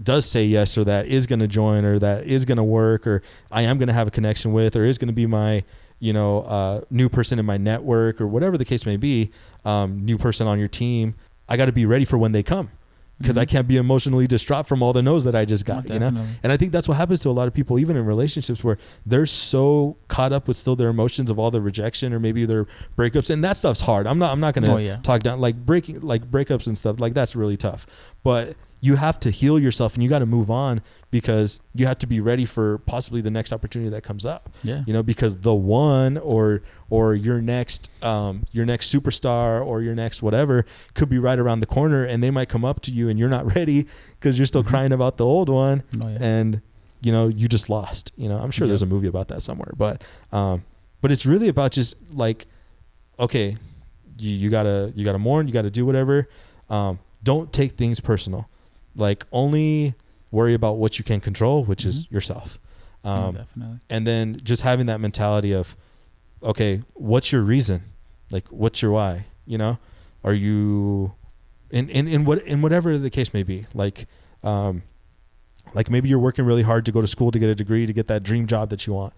does 0.02 0.26
say 0.26 0.44
yes 0.44 0.76
or 0.76 0.82
that 0.86 1.06
is 1.06 1.28
going 1.28 1.38
to 1.38 1.46
join 1.46 1.84
or 1.84 2.00
that 2.00 2.24
is 2.24 2.44
going 2.44 2.56
to 2.56 2.64
work 2.64 3.06
or 3.06 3.22
I 3.52 3.62
am 3.62 3.78
going 3.78 3.86
to 3.86 3.92
have 3.94 4.08
a 4.08 4.10
connection 4.10 4.52
with 4.52 4.74
or 4.74 4.84
is 4.84 4.98
going 4.98 5.06
to 5.06 5.14
be 5.14 5.26
my 5.26 5.62
you 6.00 6.12
know 6.12 6.42
uh, 6.42 6.80
new 6.90 7.08
person 7.08 7.38
in 7.38 7.46
my 7.46 7.56
network 7.56 8.20
or 8.20 8.26
whatever 8.26 8.56
the 8.58 8.64
case 8.64 8.86
may 8.86 8.96
be, 8.96 9.30
um, 9.64 10.04
new 10.04 10.18
person 10.18 10.46
on 10.46 10.58
your 10.58 10.68
team. 10.68 11.14
I 11.48 11.56
got 11.56 11.66
to 11.66 11.72
be 11.72 11.86
ready 11.86 12.04
for 12.04 12.18
when 12.18 12.32
they 12.32 12.42
come 12.42 12.70
because 13.18 13.36
I 13.36 13.44
Mhm. 13.44 13.48
can't 13.48 13.68
be 13.68 13.76
emotionally 13.78 14.26
distraught 14.28 14.68
from 14.68 14.80
all 14.82 14.92
the 14.92 15.02
no's 15.02 15.24
that 15.24 15.34
I 15.34 15.44
just 15.44 15.68
Oh, 15.68 15.74
got. 15.74 15.88
you 15.90 15.98
know. 15.98 16.12
And 16.42 16.52
I 16.52 16.56
think 16.56 16.70
that's 16.72 16.86
what 16.86 16.96
happens 16.98 17.20
to 17.22 17.30
a 17.30 17.32
lot 17.32 17.48
of 17.48 17.54
people, 17.54 17.78
even 17.78 17.96
in 17.96 18.04
relationships, 18.04 18.62
where 18.62 18.78
they're 19.04 19.26
so 19.26 19.96
caught 20.06 20.32
up 20.32 20.46
with 20.46 20.56
still 20.56 20.76
their 20.76 20.88
emotions 20.90 21.28
of 21.30 21.38
all 21.38 21.50
the 21.50 21.60
rejection 21.60 22.12
or 22.12 22.20
maybe 22.20 22.44
their 22.44 22.66
breakups, 22.96 23.28
and 23.30 23.42
that 23.42 23.56
stuff's 23.56 23.80
hard. 23.80 24.06
I'm 24.06 24.18
not. 24.20 24.30
I'm 24.30 24.40
not 24.40 24.54
gonna 24.54 24.72
Oh, 24.72 24.76
yeah. 24.76 24.98
talk 25.02 25.22
down 25.24 25.40
like 25.40 25.56
breaking 25.66 26.00
like 26.02 26.30
breakups 26.30 26.66
and 26.68 26.78
stuff 26.78 27.00
like 27.00 27.14
that's 27.14 27.34
really 27.34 27.56
tough. 27.56 27.86
But 28.22 28.54
you 28.80 28.94
have 28.96 29.18
to 29.20 29.30
heal 29.30 29.58
yourself 29.58 29.94
and 29.94 30.02
you 30.02 30.08
got 30.08 30.20
to 30.20 30.26
move 30.26 30.50
on 30.50 30.80
because 31.10 31.60
you 31.74 31.86
have 31.86 31.98
to 31.98 32.06
be 32.06 32.20
ready 32.20 32.44
for 32.44 32.78
possibly 32.78 33.20
the 33.20 33.30
next 33.30 33.52
opportunity 33.52 33.90
that 33.90 34.02
comes 34.02 34.24
up 34.24 34.48
Yeah. 34.62 34.82
you 34.86 34.92
know 34.92 35.02
because 35.02 35.36
the 35.40 35.54
one 35.54 36.16
or 36.18 36.62
or 36.90 37.14
your 37.14 37.40
next 37.42 37.90
um 38.04 38.44
your 38.52 38.64
next 38.66 38.94
superstar 38.94 39.64
or 39.64 39.82
your 39.82 39.94
next 39.94 40.22
whatever 40.22 40.64
could 40.94 41.08
be 41.08 41.18
right 41.18 41.38
around 41.38 41.60
the 41.60 41.66
corner 41.66 42.04
and 42.04 42.22
they 42.22 42.30
might 42.30 42.48
come 42.48 42.64
up 42.64 42.80
to 42.82 42.90
you 42.92 43.08
and 43.08 43.18
you're 43.18 43.28
not 43.28 43.52
ready 43.56 43.86
because 44.18 44.38
you're 44.38 44.46
still 44.46 44.62
Mhm. 44.62 44.68
crying 44.68 44.92
about 44.92 45.16
the 45.16 45.24
old 45.24 45.48
one 45.48 45.82
Oh, 46.00 46.08
yeah. 46.08 46.18
and 46.20 46.62
you 47.00 47.10
know 47.12 47.28
you 47.28 47.48
just 47.48 47.68
lost 47.68 48.12
you 48.16 48.28
know 48.28 48.36
i'm 48.38 48.50
sure 48.50 48.66
Yeah. 48.66 48.70
there's 48.70 48.82
a 48.82 48.86
movie 48.86 49.08
about 49.08 49.28
that 49.28 49.42
somewhere 49.42 49.72
but 49.76 50.02
um 50.32 50.62
but 51.00 51.10
it's 51.10 51.26
really 51.26 51.48
about 51.48 51.72
just 51.72 51.96
like 52.12 52.46
okay 53.18 53.56
you, 54.18 54.30
you 54.30 54.50
gotta 54.50 54.92
you 54.94 55.04
gotta 55.04 55.18
mourn 55.18 55.46
you 55.46 55.52
gotta 55.52 55.70
do 55.70 55.84
whatever 55.86 56.28
um 56.70 56.98
don't 57.22 57.52
take 57.52 57.72
things 57.72 57.98
personal 58.00 58.48
like 58.98 59.24
only 59.32 59.94
worry 60.30 60.52
about 60.52 60.76
what 60.76 60.98
you 60.98 61.04
can 61.04 61.20
control 61.20 61.64
which 61.64 61.84
is 61.84 62.10
yourself. 62.10 62.58
Oh, 63.04 63.10
um 63.10 63.34
definitely. 63.34 63.78
and 63.88 64.06
then 64.06 64.40
just 64.42 64.62
having 64.62 64.86
that 64.86 65.00
mentality 65.00 65.52
of 65.52 65.76
okay 66.42 66.82
what's 66.94 67.32
your 67.32 67.42
reason? 67.42 67.82
Like 68.30 68.46
what's 68.48 68.82
your 68.82 68.90
why? 68.90 69.26
You 69.46 69.58
know? 69.58 69.78
Are 70.24 70.34
you 70.34 71.14
in 71.70 71.88
in, 71.88 72.08
in 72.08 72.24
what 72.24 72.42
in 72.42 72.60
whatever 72.60 72.98
the 72.98 73.10
case 73.10 73.32
may 73.32 73.42
be 73.42 73.64
like 73.72 74.06
um 74.42 74.82
like 75.74 75.90
maybe 75.90 76.08
you're 76.08 76.18
working 76.18 76.44
really 76.44 76.62
hard 76.62 76.84
to 76.86 76.92
go 76.92 77.00
to 77.00 77.06
school 77.06 77.30
to 77.30 77.38
get 77.38 77.48
a 77.48 77.54
degree 77.54 77.86
to 77.86 77.92
get 77.92 78.08
that 78.08 78.22
dream 78.22 78.46
job 78.46 78.70
that 78.70 78.86
you 78.86 78.92
want 78.92 79.12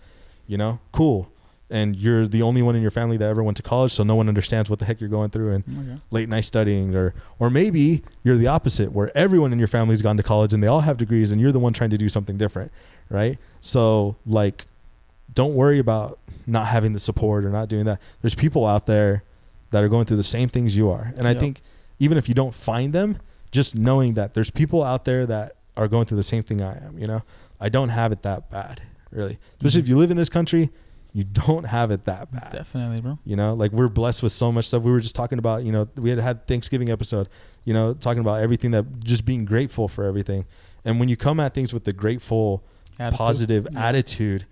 you 0.46 0.58
know? 0.58 0.80
Cool 0.90 1.30
and 1.70 1.94
you're 1.96 2.26
the 2.26 2.42
only 2.42 2.62
one 2.62 2.74
in 2.74 2.82
your 2.82 2.90
family 2.90 3.16
that 3.16 3.28
ever 3.28 3.42
went 3.42 3.56
to 3.56 3.62
college 3.62 3.92
so 3.92 4.02
no 4.02 4.16
one 4.16 4.28
understands 4.28 4.68
what 4.68 4.78
the 4.80 4.84
heck 4.84 5.00
you're 5.00 5.08
going 5.08 5.30
through 5.30 5.52
and 5.52 5.64
Okay. 5.68 6.00
late 6.10 6.28
night 6.28 6.40
studying 6.44 6.94
or 6.96 7.14
or 7.38 7.48
maybe 7.50 8.02
you're 8.24 8.36
the 8.36 8.48
opposite 8.48 8.92
where 8.92 9.16
everyone 9.16 9.52
in 9.52 9.58
your 9.58 9.68
family's 9.68 10.02
gone 10.02 10.16
to 10.16 10.22
college 10.22 10.52
and 10.52 10.62
they 10.62 10.66
all 10.66 10.80
have 10.80 10.96
degrees 10.96 11.30
and 11.32 11.40
you're 11.40 11.52
the 11.52 11.60
one 11.60 11.72
trying 11.72 11.90
to 11.90 11.98
do 11.98 12.08
something 12.08 12.36
different 12.36 12.72
right? 13.08 13.38
So 13.60 14.16
like 14.26 14.66
don't 15.32 15.54
worry 15.54 15.78
about 15.78 16.18
not 16.46 16.66
having 16.66 16.92
the 16.92 16.98
support 17.00 17.44
or 17.44 17.50
not 17.50 17.68
doing 17.68 17.84
that. 17.84 18.00
There's 18.22 18.34
people 18.34 18.66
out 18.66 18.86
there 18.86 19.22
that 19.70 19.84
are 19.84 19.88
going 19.88 20.04
through 20.06 20.16
the 20.16 20.22
same 20.24 20.48
things 20.48 20.76
you 20.76 20.90
are. 20.90 21.14
And 21.16 21.28
i 21.28 21.34
think 21.34 21.60
even 22.00 22.18
if 22.18 22.28
you 22.28 22.34
don't 22.34 22.54
find 22.54 22.92
them 22.92 23.18
just 23.52 23.76
knowing 23.76 24.14
that 24.14 24.34
there's 24.34 24.50
people 24.50 24.82
out 24.82 25.04
there 25.04 25.26
that 25.26 25.56
are 25.76 25.86
going 25.88 26.04
through 26.06 26.16
the 26.16 26.22
same 26.34 26.42
thing 26.42 26.60
i 26.62 26.72
am 26.84 26.98
you 26.98 27.06
know? 27.06 27.22
I 27.60 27.68
don't 27.68 27.90
have 27.90 28.10
it 28.10 28.22
that 28.22 28.50
bad 28.50 28.82
really. 29.12 29.38
Especially 29.56 29.80
Mhm. 29.80 29.84
if 29.84 29.88
you 29.88 29.98
live 29.98 30.10
in 30.10 30.16
this 30.16 30.28
country 30.28 30.70
you 31.12 31.24
don't 31.24 31.64
have 31.64 31.90
it 31.90 32.04
that 32.04 32.30
bad 32.32 32.52
Definitely, 32.52 33.00
bro. 33.00 33.18
you 33.24 33.36
know, 33.36 33.54
like 33.54 33.72
we're 33.72 33.88
blessed 33.88 34.22
with 34.22 34.32
so 34.32 34.50
much 34.52 34.66
stuff. 34.66 34.82
We 34.82 34.90
were 34.92 35.00
just 35.00 35.14
talking 35.16 35.38
about, 35.38 35.64
you 35.64 35.72
know, 35.72 35.88
we 35.96 36.10
had 36.10 36.18
had 36.18 36.46
Thanksgiving 36.46 36.90
episode, 36.90 37.28
you 37.64 37.74
know, 37.74 37.94
talking 37.94 38.20
about 38.20 38.42
everything 38.42 38.70
that 38.72 38.84
just 39.02 39.24
being 39.24 39.44
grateful 39.44 39.88
for 39.88 40.04
everything. 40.04 40.44
And 40.84 41.00
when 41.00 41.08
you 41.08 41.16
come 41.16 41.40
at 41.40 41.52
things 41.54 41.72
with 41.74 41.84
the 41.84 41.92
grateful, 41.92 42.62
Attitude. 42.98 43.18
positive 43.18 43.66
Yeah. 43.72 43.86
attitude, 43.88 44.44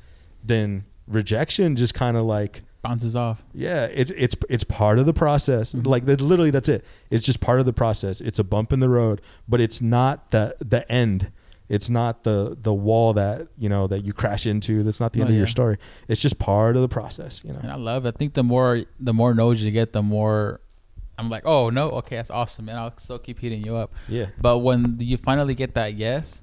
then 0.44 0.84
rejection 1.06 1.76
just 1.76 1.94
kind 1.94 2.16
of 2.16 2.24
like, 2.24 2.62
bounces 2.82 3.16
off. 3.16 3.42
yeah, 3.52 3.86
it's 3.86 4.10
it's 4.12 4.36
it's 4.48 4.64
part 4.64 4.98
of 4.98 5.06
the 5.06 5.12
process. 5.12 5.74
Mhm. 5.74 5.86
Like 5.86 6.04
that, 6.06 6.20
literally, 6.20 6.50
that's 6.50 6.68
it. 6.68 6.84
It's 7.10 7.24
just 7.26 7.40
part 7.40 7.60
of 7.60 7.66
the 7.66 7.72
process. 7.72 8.20
It's 8.20 8.38
a 8.38 8.44
bump 8.44 8.72
in 8.72 8.80
the 8.80 8.88
road, 8.88 9.20
but 9.48 9.60
it's 9.60 9.80
not 9.82 10.30
the 10.30 10.54
the 10.60 10.90
end. 10.90 11.30
It's 11.68 11.90
not 11.90 12.24
the 12.24 12.56
the 12.60 12.72
wall 12.72 13.12
that 13.14 13.48
you 13.58 13.68
know 13.68 13.86
that 13.88 14.04
you 14.04 14.12
crash 14.12 14.46
into. 14.46 14.82
That's 14.82 15.00
not 15.00 15.12
the 15.12 15.20
Oh, 15.20 15.22
end 15.24 15.30
of 15.30 15.36
your 15.36 15.46
story. 15.46 15.76
It's 16.08 16.22
just 16.22 16.38
part 16.38 16.76
of 16.76 16.82
the 16.82 16.88
process. 16.88 17.42
You 17.44 17.52
know. 17.52 17.60
And 17.62 17.70
I 17.70 17.76
love. 17.76 18.06
it. 18.06 18.14
I 18.14 18.18
think 18.18 18.34
the 18.34 18.42
more 18.42 18.82
the 18.98 19.12
more 19.12 19.34
no's 19.34 19.62
you 19.62 19.70
get, 19.70 19.92
the 19.92 20.02
more 20.02 20.60
I'm 21.18 21.28
like, 21.28 21.42
oh 21.46 21.68
no, 21.70 21.90
okay, 22.00 22.16
that's 22.16 22.30
awesome, 22.30 22.68
and 22.68 22.78
I'll 22.78 22.96
still 22.96 23.18
keep 23.18 23.38
hitting 23.40 23.62
you 23.64 23.76
up. 23.76 23.92
Yeah. 24.08 24.26
But 24.40 24.58
when 24.58 24.96
you 25.00 25.16
finally 25.18 25.54
get 25.54 25.74
that 25.74 25.94
yes, 25.94 26.42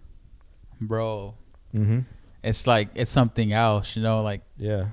bro, 0.81 1.33
Mm-hmm. 1.73 1.99
it's 2.43 2.67
like 2.67 2.89
it's 2.95 3.11
something 3.11 3.51
else, 3.51 3.95
you 3.95 4.03
know, 4.03 4.21
like 4.21 4.41
Yeah. 4.57 4.88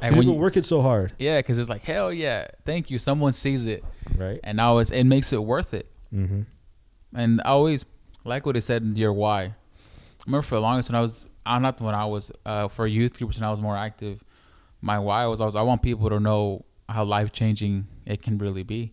like 0.00 0.10
People 0.10 0.18
when 0.18 0.28
you, 0.28 0.34
working 0.34 0.62
so 0.62 0.80
hard, 0.80 1.12
yeah, 1.18 1.38
because 1.40 1.58
it's 1.58 1.68
like 1.68 1.82
hell 1.82 2.12
yeah, 2.12 2.46
thank 2.64 2.90
you. 2.90 2.98
Someone 2.98 3.32
sees 3.32 3.66
it, 3.66 3.84
right? 4.16 4.38
and 4.44 4.56
now 4.56 4.78
it's 4.78 4.90
it 4.90 5.04
makes 5.04 5.32
it 5.32 5.42
worth 5.42 5.74
it. 5.74 5.90
Mm-hmm. 6.14 6.42
And 7.16 7.40
I 7.44 7.48
always 7.50 7.84
like 8.24 8.46
what 8.46 8.56
it 8.56 8.62
said 8.62 8.82
in 8.82 8.96
your 8.96 9.12
why. 9.12 9.42
I 9.42 9.54
remember 10.26 10.42
for 10.42 10.54
the 10.56 10.60
longest 10.60 10.90
when 10.90 10.96
I 10.96 11.00
was, 11.00 11.26
uh, 11.44 11.58
not 11.58 11.80
when 11.80 11.94
I 11.94 12.06
was 12.06 12.32
uh, 12.46 12.68
for 12.68 12.86
youth 12.86 13.18
groups 13.18 13.38
when 13.38 13.46
I 13.46 13.50
was 13.50 13.60
more 13.60 13.76
active. 13.76 14.24
My 14.80 14.98
why 14.98 15.26
was 15.26 15.40
I 15.40 15.44
was 15.44 15.56
I 15.56 15.62
want 15.62 15.82
people 15.82 16.08
to 16.10 16.20
know 16.20 16.64
how 16.88 17.04
life 17.04 17.32
changing 17.32 17.86
it 18.06 18.22
can 18.22 18.38
really 18.38 18.62
be, 18.62 18.92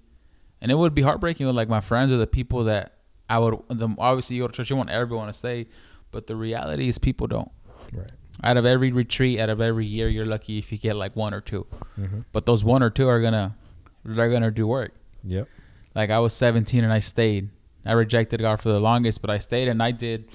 and 0.62 0.72
it 0.72 0.76
would 0.76 0.94
be 0.94 1.02
heartbreaking 1.02 1.46
with 1.46 1.56
like 1.56 1.68
my 1.70 1.82
friends 1.82 2.12
or 2.12 2.18
the 2.18 2.28
people 2.28 2.66
that 2.66 2.98
I 3.30 3.40
would. 3.40 3.62
The, 3.70 3.94
obviously, 3.98 4.36
you 4.36 4.44
go 4.44 4.48
to 4.48 4.54
church, 4.54 4.70
you 4.70 4.76
want 4.76 4.90
everyone 4.90 5.28
to 5.28 5.34
stay, 5.34 5.68
but 6.12 6.28
the 6.28 6.36
reality 6.36 6.88
is 6.88 6.98
people 6.98 7.28
don't. 7.28 7.52
Right. 7.94 8.12
Out 8.44 8.58
of 8.58 8.66
every 8.66 8.92
retreat, 8.92 9.40
out 9.40 9.50
of 9.50 9.62
every 9.62 9.86
year, 9.86 10.08
you're 10.08 10.26
lucky 10.26 10.58
if 10.58 10.72
you 10.72 10.78
get 10.78 10.96
like 10.96 11.16
one 11.16 11.34
or 11.34 11.42
two. 11.42 11.68
Mm-hmm. 12.00 12.22
But 12.32 12.46
those 12.46 12.64
one 12.64 12.82
or 12.82 12.90
two 12.90 13.08
are 13.08 13.22
gonna, 13.22 13.56
they're 14.04 14.30
gonna 14.30 14.52
do 14.52 14.68
work. 14.68 14.94
Yep. 15.24 15.48
Like 15.94 16.10
I 16.10 16.20
was 16.20 16.34
17 16.34 16.84
and 16.84 16.92
I 16.92 17.00
stayed. 17.00 17.50
I 17.86 17.94
rejected 17.94 18.40
God 18.42 18.60
for 18.62 18.70
the 18.70 18.80
longest, 18.80 19.22
but 19.22 19.30
I 19.30 19.38
stayed 19.40 19.68
and 19.68 19.82
I 19.82 19.92
did. 19.92 20.26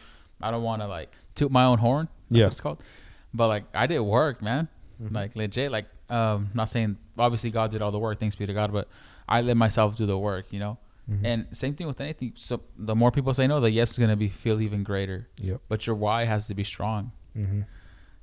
I 0.40 0.50
don't 0.50 0.62
want 0.62 0.82
to 0.82 0.88
like 0.88 1.12
toot 1.34 1.50
my 1.50 1.64
own 1.64 1.78
horn. 1.78 2.08
That's 2.28 2.38
Yeah. 2.38 2.44
what 2.46 2.52
it's 2.52 2.60
called. 2.60 2.82
But 3.32 3.48
like 3.48 3.64
I 3.74 3.86
did 3.86 4.00
work, 4.00 4.42
man. 4.42 4.68
Mhm. 5.02 5.14
Like 5.14 5.36
legit. 5.36 5.70
Like 5.70 5.86
um, 6.10 6.50
not 6.54 6.68
saying 6.68 6.96
obviously 7.18 7.50
God 7.50 7.70
did 7.70 7.82
all 7.82 7.90
the 7.90 7.98
work. 7.98 8.18
Thanks 8.20 8.34
be 8.36 8.46
to 8.46 8.52
God. 8.54 8.72
But 8.72 8.88
I 9.28 9.40
let 9.42 9.56
myself 9.56 9.96
do 9.96 10.06
the 10.06 10.18
work, 10.18 10.52
you 10.52 10.58
know. 10.60 10.78
Mhm. 11.10 11.20
And 11.24 11.46
same 11.56 11.74
thing 11.74 11.86
with 11.86 12.00
anything. 12.00 12.32
So 12.36 12.60
the 12.76 12.94
more 12.96 13.10
people 13.10 13.32
say 13.34 13.46
no, 13.46 13.60
the 13.60 13.70
yes 13.70 13.92
is 13.92 13.98
gonna 13.98 14.16
be 14.16 14.28
feel 14.28 14.60
even 14.60 14.82
greater. 14.82 15.28
Yep. 15.40 15.60
But 15.68 15.86
your 15.86 15.94
why 15.96 16.24
has 16.24 16.46
to 16.48 16.54
be 16.54 16.64
strong. 16.64 17.12
Mm-hmm. 17.36 17.60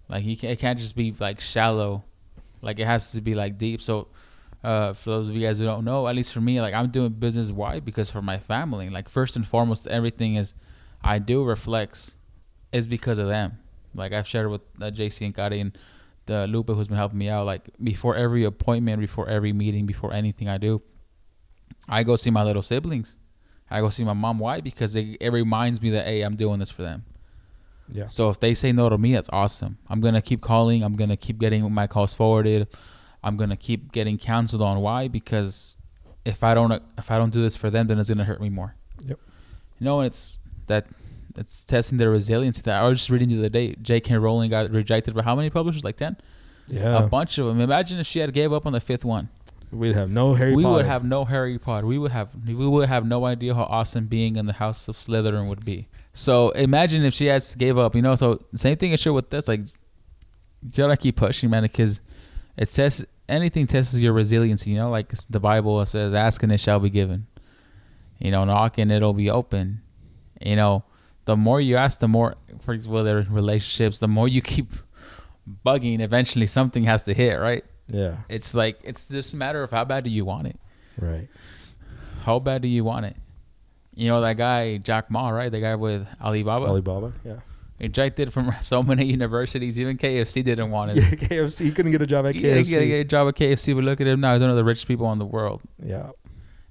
Like 0.09 0.25
you 0.25 0.35
can, 0.35 0.49
it 0.49 0.59
can't 0.59 0.77
just 0.79 0.95
be 0.95 1.13
like 1.17 1.39
shallow. 1.39 2.03
Like 2.61 2.79
it 2.79 2.85
has 2.85 3.11
to 3.13 3.21
be 3.21 3.35
like 3.35 3.57
deep. 3.57 3.81
So 3.81 4.07
uh, 4.63 4.93
for 4.93 5.09
those 5.09 5.29
of 5.29 5.35
you 5.35 5.45
guys 5.45 5.59
who 5.59 5.65
don't 5.65 5.83
know, 5.83 6.07
at 6.07 6.15
least 6.15 6.33
for 6.33 6.41
me, 6.41 6.61
like 6.61 6.73
I'm 6.73 6.89
doing 6.89 7.11
business 7.11 7.51
why 7.51 7.79
because 7.79 8.09
for 8.09 8.21
my 8.21 8.37
family. 8.37 8.89
Like 8.89 9.09
first 9.09 9.35
and 9.35 9.45
foremost, 9.45 9.87
everything 9.87 10.35
is 10.35 10.55
I 11.03 11.19
do 11.19 11.43
reflects 11.43 12.17
is 12.71 12.87
because 12.87 13.17
of 13.17 13.27
them. 13.27 13.59
Like 13.93 14.13
I've 14.13 14.27
shared 14.27 14.49
with 14.49 14.61
uh, 14.81 14.85
JC 14.85 15.25
and 15.25 15.35
Kari 15.35 15.59
and 15.59 15.77
the 16.25 16.47
Lupe 16.47 16.69
who's 16.69 16.87
been 16.87 16.97
helping 16.97 17.19
me 17.19 17.29
out. 17.29 17.45
Like 17.45 17.69
before 17.83 18.15
every 18.15 18.45
appointment, 18.45 18.99
before 19.01 19.27
every 19.27 19.51
meeting, 19.51 19.85
before 19.85 20.13
anything 20.13 20.47
I 20.47 20.57
do, 20.57 20.81
I 21.89 22.03
go 22.03 22.15
see 22.15 22.31
my 22.31 22.43
little 22.43 22.61
siblings. 22.61 23.17
I 23.69 23.81
go 23.81 23.89
see 23.89 24.05
my 24.05 24.13
mom. 24.13 24.39
Why? 24.39 24.61
Because 24.61 24.93
they, 24.93 25.17
it 25.19 25.31
reminds 25.31 25.81
me 25.81 25.89
that 25.91 26.05
hey, 26.05 26.21
I'm 26.21 26.35
doing 26.37 26.59
this 26.59 26.71
for 26.71 26.83
them. 26.83 27.03
Yeah. 27.89 28.07
So 28.07 28.29
if 28.29 28.39
they 28.39 28.53
say 28.53 28.71
no 28.71 28.87
to 28.87 28.97
me, 28.97 29.13
that's 29.13 29.29
awesome. 29.33 29.77
I'm 29.89 29.99
gonna 29.99 30.21
keep 30.21 30.39
calling. 30.39 30.83
I'm 30.83 30.95
gonna 30.95 31.17
keep 31.17 31.37
getting 31.37 31.69
my 31.73 31.87
calls 31.87 32.13
forwarded. 32.13 32.67
I'm 33.23 33.37
gonna 33.37 33.57
keep 33.57 33.91
getting 33.91 34.17
counseled 34.17 34.61
on 34.61 34.81
why 34.81 35.07
because 35.07 35.75
if 36.25 36.43
I 36.43 36.53
don't 36.53 36.81
if 36.97 37.11
I 37.11 37.17
don't 37.17 37.31
do 37.31 37.41
this 37.41 37.55
for 37.55 37.69
them, 37.69 37.87
then 37.87 37.99
it's 37.99 38.09
gonna 38.09 38.25
hurt 38.25 38.41
me 38.41 38.49
more. 38.49 38.75
Yep. 39.05 39.19
You 39.79 39.85
know, 39.85 39.99
and 39.99 40.07
it's 40.07 40.39
that 40.67 40.87
it's 41.35 41.65
testing 41.65 41.97
their 41.97 42.09
resilience. 42.09 42.61
That 42.61 42.83
I 42.83 42.87
was 42.87 42.99
just 42.99 43.09
reading 43.09 43.29
the 43.29 43.39
other 43.39 43.49
day. 43.49 43.75
J.K. 43.81 44.15
Rowling 44.17 44.49
got 44.49 44.69
rejected 44.71 45.13
by 45.13 45.23
how 45.23 45.35
many 45.35 45.49
publishers? 45.49 45.83
Like 45.83 45.97
ten. 45.97 46.17
Yeah. 46.67 47.03
A 47.03 47.07
bunch 47.07 47.37
of 47.37 47.47
them. 47.47 47.59
Imagine 47.59 47.99
if 47.99 48.07
she 48.07 48.19
had 48.19 48.33
gave 48.33 48.53
up 48.53 48.65
on 48.65 48.73
the 48.73 48.79
fifth 48.79 49.03
one. 49.03 49.29
We'd 49.71 49.95
have 49.95 50.09
no 50.09 50.35
Harry 50.35 50.53
we 50.53 50.63
Potter. 50.63 50.75
would 50.75 50.85
have 50.85 51.03
no 51.03 51.25
Harry 51.25 51.57
Potter. 51.57 51.87
We 51.87 51.97
would 51.97 52.11
have 52.11 52.29
we 52.47 52.53
would 52.53 52.87
have 52.89 53.05
no 53.05 53.25
idea 53.25 53.55
how 53.55 53.63
awesome 53.63 54.05
being 54.05 54.35
in 54.35 54.45
the 54.45 54.53
House 54.53 54.87
of 54.87 54.95
Slytherin 54.95 55.47
would 55.49 55.65
be. 55.65 55.87
So 56.13 56.51
imagine 56.51 57.03
if 57.03 57.13
she 57.13 57.25
had 57.25 57.43
gave 57.57 57.77
up, 57.77 57.95
you 57.95 58.01
know. 58.01 58.15
So 58.15 58.43
same 58.53 58.77
thing 58.77 58.91
is 58.91 59.01
true 59.01 59.13
with 59.13 59.31
this. 59.31 59.47
Like, 59.47 59.61
you 59.61 60.69
gotta 60.75 60.95
keep 60.95 61.15
pushing, 61.15 61.49
man, 61.49 61.63
because 61.63 62.03
it 62.55 62.71
says 62.71 63.05
anything 63.27 63.67
tests 63.67 63.97
your 63.99 64.13
resiliency. 64.13 64.71
You 64.71 64.77
know, 64.77 64.89
like 64.89 65.13
the 65.29 65.39
Bible 65.39 65.85
says, 65.85 66.13
"Ask 66.13 66.43
and 66.43 66.51
it 66.51 66.59
shall 66.59 66.79
be 66.79 66.89
given." 66.89 67.27
You 68.19 68.31
know, 68.31 68.45
knock 68.45 68.77
and 68.77 68.91
it'll 68.91 69.13
be 69.13 69.29
open. 69.29 69.81
You 70.41 70.55
know, 70.55 70.83
the 71.25 71.35
more 71.35 71.59
you 71.59 71.75
ask, 71.77 71.99
the 71.99 72.07
more 72.07 72.35
for 72.61 72.75
whether 72.77 73.25
relationships, 73.29 73.99
the 73.99 74.07
more 74.07 74.27
you 74.27 74.41
keep 74.53 74.71
bugging. 75.65 75.99
Eventually, 76.01 76.47
something 76.47 76.83
has 76.83 77.03
to 77.03 77.13
hit, 77.13 77.35
right? 77.35 77.63
Yeah. 77.87 78.17
It's 78.29 78.55
like 78.55 78.79
it's 78.83 79.07
just 79.07 79.33
a 79.33 79.37
matter 79.37 79.63
of 79.63 79.71
how 79.71 79.85
bad 79.85 80.03
do 80.03 80.09
you 80.09 80.25
want 80.25 80.47
it. 80.47 80.59
Right. 80.97 81.27
How 82.21 82.39
bad 82.39 82.61
do 82.61 82.67
you 82.67 82.83
want 82.83 83.05
it? 83.05 83.15
You 83.95 84.07
know 84.07 84.21
that 84.21 84.37
guy 84.37 84.77
Jack 84.77 85.11
Ma, 85.11 85.29
right? 85.29 85.51
The 85.51 85.59
guy 85.59 85.75
with 85.75 86.07
Alibaba. 86.21 86.65
Alibaba. 86.65 87.13
Yeah. 87.23 87.39
Rejected 87.79 88.31
from 88.31 88.51
so 88.61 88.83
many 88.83 89.05
universities. 89.05 89.79
Even 89.79 89.97
KFC 89.97 90.43
didn't 90.43 90.71
want 90.71 90.91
it. 90.91 90.97
Yeah. 90.97 91.03
KFC. 91.27 91.65
He 91.65 91.71
couldn't 91.71 91.91
get 91.91 92.01
a 92.01 92.07
job 92.07 92.25
at 92.25 92.35
KFC. 92.35 92.37
He 92.37 92.41
didn't 92.41 92.67
get, 92.67 92.85
get 92.85 92.99
a 92.99 93.03
job 93.03 93.27
at 93.27 93.35
KFC, 93.35 93.75
but 93.75 93.83
look 93.83 93.99
at 94.01 94.07
him 94.07 94.19
now. 94.21 94.33
He's 94.33 94.41
one 94.41 94.49
of 94.49 94.55
the 94.55 94.63
richest 94.63 94.87
people 94.87 95.11
in 95.11 95.19
the 95.19 95.25
world. 95.25 95.61
Yeah. 95.79 96.11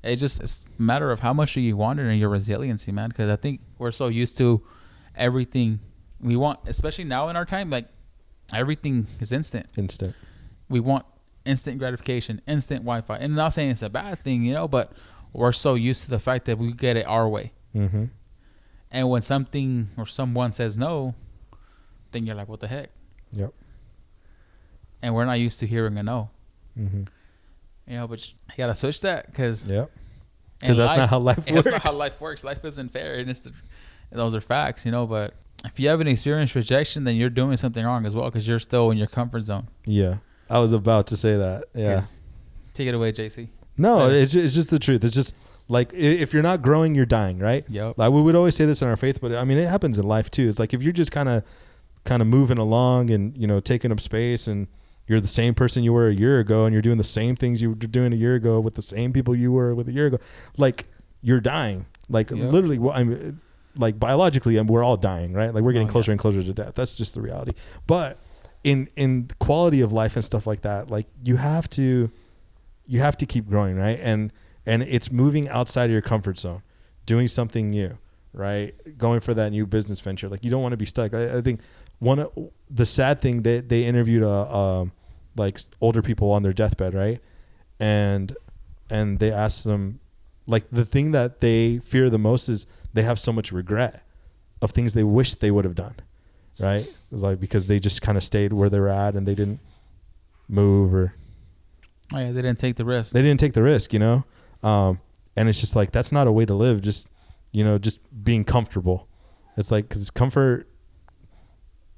It's 0.03 0.21
just 0.21 0.41
it's 0.41 0.69
a 0.79 0.83
matter 0.83 1.11
of 1.11 1.21
how 1.21 1.33
much 1.33 1.55
do 1.55 1.61
you 1.61 1.77
want 1.77 2.01
it 2.01 2.07
and 2.07 2.19
your 2.19 2.29
resiliency, 2.29 2.93
man. 2.93 3.09
Because 3.11 3.31
I 3.31 3.37
think 3.37 3.61
we're 3.79 3.91
so 3.91 4.09
used 4.09 4.37
to 4.39 4.63
everything 5.15 5.81
we 6.21 6.37
want, 6.37 6.61
especially 6.67 7.05
now 7.05 7.29
in 7.29 7.37
our 7.37 7.45
time. 7.45 7.71
Like 7.71 7.87
everything 8.53 9.07
is 9.21 9.33
instant. 9.33 9.67
Instant. 9.77 10.15
we 10.69 10.81
want 10.81 11.05
instant 11.45 11.79
gratification, 11.79 12.41
instant 12.47 12.83
Wi-Fi. 12.83 13.17
And 13.17 13.25
I'm 13.25 13.35
not 13.35 13.53
saying 13.53 13.71
it's 13.71 13.83
a 13.83 13.91
bad 13.91 14.19
thing, 14.19 14.45
you 14.45 14.55
know, 14.55 14.69
but 14.69 14.93
we're 15.33 15.53
so 15.53 15.75
used 15.75 16.05
to 16.05 16.11
the 16.11 16.19
fact 16.19 16.45
that 16.47 16.59
we 16.59 16.73
get 16.73 16.97
it 16.97 17.07
our 17.07 17.29
way. 17.29 17.53
Mm-hmm. 17.75 18.05
And 18.93 19.09
when 19.09 19.23
something 19.23 19.89
or 19.97 20.07
someone 20.07 20.53
says 20.53 20.77
no, 20.79 21.15
then 22.13 22.27
you're 22.27 22.37
like, 22.37 22.49
what 22.49 22.61
the 22.61 22.69
heck? 22.69 22.91
Yep. 23.33 23.53
And 25.03 25.15
we're 25.15 25.25
not 25.25 25.41
used 25.41 25.59
to 25.61 25.67
hearing 25.67 25.97
a 25.99 26.03
no, 26.03 26.31
Mm-hmm. 26.79 27.03
you 27.87 27.97
know. 27.99 28.07
But 28.07 28.27
you 28.29 28.35
gotta 28.57 28.75
switch 28.75 29.01
that 29.01 29.27
because 29.27 29.67
Yep. 29.67 29.91
Because 30.61 30.77
that's 30.77 30.97
not 30.97 31.09
how 31.09 31.19
life 31.19 31.39
works. 31.39 31.51
That's 31.51 31.67
not 31.67 31.83
how 31.83 31.99
life 31.99 32.21
works. 32.21 32.45
Life 32.45 32.65
isn't 32.65 32.91
fair, 32.93 33.15
and 33.19 33.29
it's 33.29 33.41
the, 33.41 33.53
those 34.13 34.33
are 34.35 34.41
facts, 34.41 34.85
you 34.87 34.93
know. 34.93 35.09
But 35.09 35.35
if 35.65 35.81
you 35.81 35.89
haven't 35.89 36.07
experienced 36.07 36.55
rejection, 36.55 37.03
then 37.03 37.17
you're 37.17 37.31
doing 37.31 37.57
something 37.57 37.85
wrong 37.85 38.07
as 38.07 38.15
well 38.15 38.27
because 38.27 38.47
you're 38.47 38.61
still 38.61 38.91
in 38.93 38.97
your 38.99 39.09
comfort 39.09 39.41
zone. 39.41 39.69
yeah. 39.87 40.19
I 40.51 40.59
was 40.59 40.73
about 40.75 41.07
to 41.07 41.17
say 41.17 41.37
that. 41.39 41.65
Yeah. 41.75 42.03
Take 42.75 42.87
it 42.89 42.95
away, 42.95 43.11
JC. 43.13 43.49
No, 43.79 44.11
it's 44.11 44.33
just, 44.33 44.45
it's 44.45 44.55
just 44.55 44.69
the 44.71 44.79
truth. 44.79 45.03
It's 45.03 45.15
just 45.15 45.35
like 45.73 45.93
if 45.95 46.33
you're 46.33 46.43
not 46.43 46.63
growing, 46.63 46.95
you're 46.95 47.07
dying, 47.07 47.39
right? 47.39 47.65
Yep. 47.69 47.99
Like 47.99 48.13
we 48.13 48.21
would 48.23 48.35
always 48.37 48.55
say 48.55 48.65
this 48.67 48.83
in 48.83 48.89
our 48.89 48.97
faith, 48.97 49.21
but 49.21 49.33
I 49.35 49.45
mean 49.45 49.59
it 49.59 49.67
happens 49.69 49.99
in 49.99 50.07
life 50.07 50.31
too. 50.31 50.49
It's 50.49 50.59
like 50.59 50.75
if 50.75 50.83
you're 50.83 50.93
just 50.93 51.13
kind 51.13 51.29
of 51.29 51.43
kind 52.05 52.21
of 52.23 52.29
moving 52.29 52.59
along 52.59 53.11
and 53.11 53.37
you 53.37 53.47
know 53.47 53.61
taking 53.61 53.91
up 53.93 54.01
space 54.01 54.47
and 54.49 54.67
you're 55.07 55.21
the 55.21 55.27
same 55.27 55.55
person 55.55 55.83
you 55.83 55.93
were 55.93 56.09
a 56.09 56.15
year 56.15 56.39
ago 56.41 56.65
and 56.65 56.73
you're 56.73 56.83
doing 56.83 56.99
the 56.99 57.05
same 57.21 57.35
things 57.37 57.61
you 57.63 57.71
were 57.71 57.75
doing 57.77 58.13
a 58.13 58.17
year 58.17 58.35
ago 58.35 58.61
with 58.61 58.75
the 58.75 58.83
same 58.83 59.13
people 59.13 59.35
you 59.35 59.51
were 59.53 59.75
with 59.75 59.89
a 59.89 59.93
year 59.93 60.07
ago, 60.07 60.19
like 60.57 60.87
you're 61.23 61.41
dying. 61.41 61.87
Like 62.09 62.31
Yeah. 62.31 62.47
literally, 62.47 62.79
I'm 62.93 63.41
like 63.77 63.99
biologically, 63.99 64.57
I'm, 64.59 64.67
we're 64.67 64.85
all 64.85 64.97
dying, 64.97 65.33
right? 65.33 65.53
Like 65.55 65.63
we're 65.65 65.73
getting 65.73 65.89
Oh, 65.89 65.93
closer 65.93 66.11
yeah. 66.11 66.15
and 66.15 66.21
closer 66.21 66.43
to 66.43 66.53
death. 66.53 66.75
That's 66.75 66.97
just 66.97 67.15
the 67.15 67.21
reality. 67.23 67.53
But 67.87 68.19
in 68.65 68.89
in 68.97 69.29
quality 69.39 69.81
of 69.81 69.93
life 69.93 70.15
and 70.17 70.25
stuff 70.25 70.47
like 70.47 70.61
that, 70.63 70.91
like 70.91 71.07
you 71.25 71.37
have 71.37 71.69
to 71.71 72.11
you 72.87 73.01
have 73.01 73.17
to 73.19 73.27
keep 73.27 73.49
growing, 73.49 73.77
right? 73.77 73.99
And 74.01 74.33
and 74.67 74.83
it's 74.83 75.11
moving 75.11 75.49
outside 75.49 75.87
of 75.87 75.91
your 75.91 76.03
comfort 76.03 76.39
zone, 76.39 76.63
doing 77.07 77.27
something 77.29 77.71
new, 77.71 77.99
right? 78.33 78.75
Going 78.99 79.21
for 79.21 79.35
that 79.35 79.51
new 79.51 79.67
business 79.67 80.01
venture. 80.01 80.29
Like 80.29 80.45
you 80.45 80.51
don't 80.51 80.63
want 80.63 80.73
to 80.73 80.77
be 80.77 80.85
stuck. 80.87 81.15
I, 81.15 81.39
I 81.39 81.41
think 81.41 81.61
one 81.99 82.19
of 82.21 82.33
the 82.71 82.87
sad 82.87 83.21
thing 83.21 83.43
they 83.43 83.61
they 83.61 83.85
interviewed 83.85 84.23
uh, 84.23 84.81
um 84.81 84.93
like 85.37 85.59
older 85.81 86.03
people 86.03 86.31
on 86.31 86.43
their 86.43 86.53
deathbed, 86.53 86.95
right? 86.95 87.21
And 87.81 88.37
and 88.91 89.19
they 89.19 89.33
asked 89.33 89.65
them 89.65 90.01
like 90.47 90.65
the 90.71 90.85
thing 90.85 91.13
that 91.13 91.41
they 91.41 91.79
fear 91.79 92.11
the 92.11 92.19
most 92.19 92.49
is 92.49 92.67
they 92.93 93.03
have 93.03 93.19
so 93.19 93.33
much 93.33 93.53
regret 93.53 94.03
of 94.61 94.73
things 94.73 94.93
they 94.95 95.05
wish 95.05 95.35
they 95.37 95.51
would 95.51 95.65
have 95.65 95.75
done, 95.75 95.95
right? 96.61 96.87
Like 97.11 97.41
because 97.41 97.67
they 97.67 97.79
just 97.79 98.03
kind 98.03 98.17
of 98.19 98.23
stayed 98.25 98.53
where 98.53 98.69
they 98.71 98.79
were 98.79 98.89
at 98.89 99.15
and 99.15 99.27
they 99.27 99.35
didn't 99.35 99.61
move 100.49 100.93
or 100.95 101.15
Oh, 102.15 102.19
yeah, 102.19 102.33
they 102.33 102.43
didn't 102.43 102.59
take 102.59 102.77
the 102.77 102.85
risk. 102.85 103.13
they 103.13 103.23
didn't 103.23 103.41
take 103.41 103.55
the 103.55 103.63
risk, 103.63 103.93
you 103.95 103.99
know. 103.99 104.25
Um, 104.63 105.01
and 105.37 105.49
it's 105.49 105.61
just 105.61 105.75
like 105.77 105.91
that's 105.93 106.13
not 106.13 106.27
a 106.27 106.33
way 106.33 106.45
to 106.47 106.55
live. 106.55 106.81
Just 106.83 107.09
you 107.53 107.65
know, 107.65 107.79
just 107.79 108.01
being 108.25 108.45
comfortable. 108.45 109.09
It's 109.57 109.71
like 109.71 109.89
because 109.89 110.11
comfort, 110.11 110.67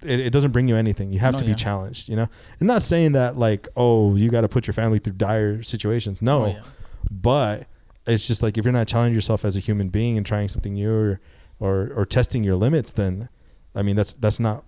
it, 0.03 0.21
it 0.21 0.33
doesn't 0.33 0.51
bring 0.53 0.69
you 0.69 0.77
anything. 0.77 1.13
You 1.13 1.19
have 1.21 1.35
No, 1.35 1.39
to 1.41 1.45
be 1.45 1.51
yeah. 1.51 1.57
challenged. 1.57 2.09
You 2.09 2.17
know, 2.17 2.29
and 2.61 2.67
not 2.67 2.83
saying 2.83 3.13
that 3.13 3.37
like 3.37 3.69
oh 3.77 4.15
you 4.17 4.31
got 4.31 4.43
to 4.43 4.49
put 4.49 4.67
your 4.67 4.75
family 4.75 4.99
through 4.99 5.15
dire 5.15 5.63
situations. 5.63 6.21
No, 6.23 6.45
Oh, 6.45 6.47
yeah. 6.49 6.63
but 7.11 7.67
it's 8.07 8.27
just 8.27 8.43
like 8.43 8.59
if 8.59 8.65
you're 8.65 8.73
not 8.73 8.87
challenging 8.87 9.15
yourself 9.15 9.45
as 9.45 9.57
a 9.57 9.61
human 9.61 9.89
being 9.89 10.17
and 10.17 10.27
trying 10.27 10.49
something 10.49 10.75
new 10.75 10.93
or 10.93 11.21
or, 11.61 11.93
or 11.95 12.05
testing 12.05 12.43
your 12.45 12.57
limits, 12.57 12.93
then 12.93 13.29
I 13.75 13.83
mean 13.83 13.97
that's 13.97 14.15
that's 14.15 14.41
not 14.41 14.65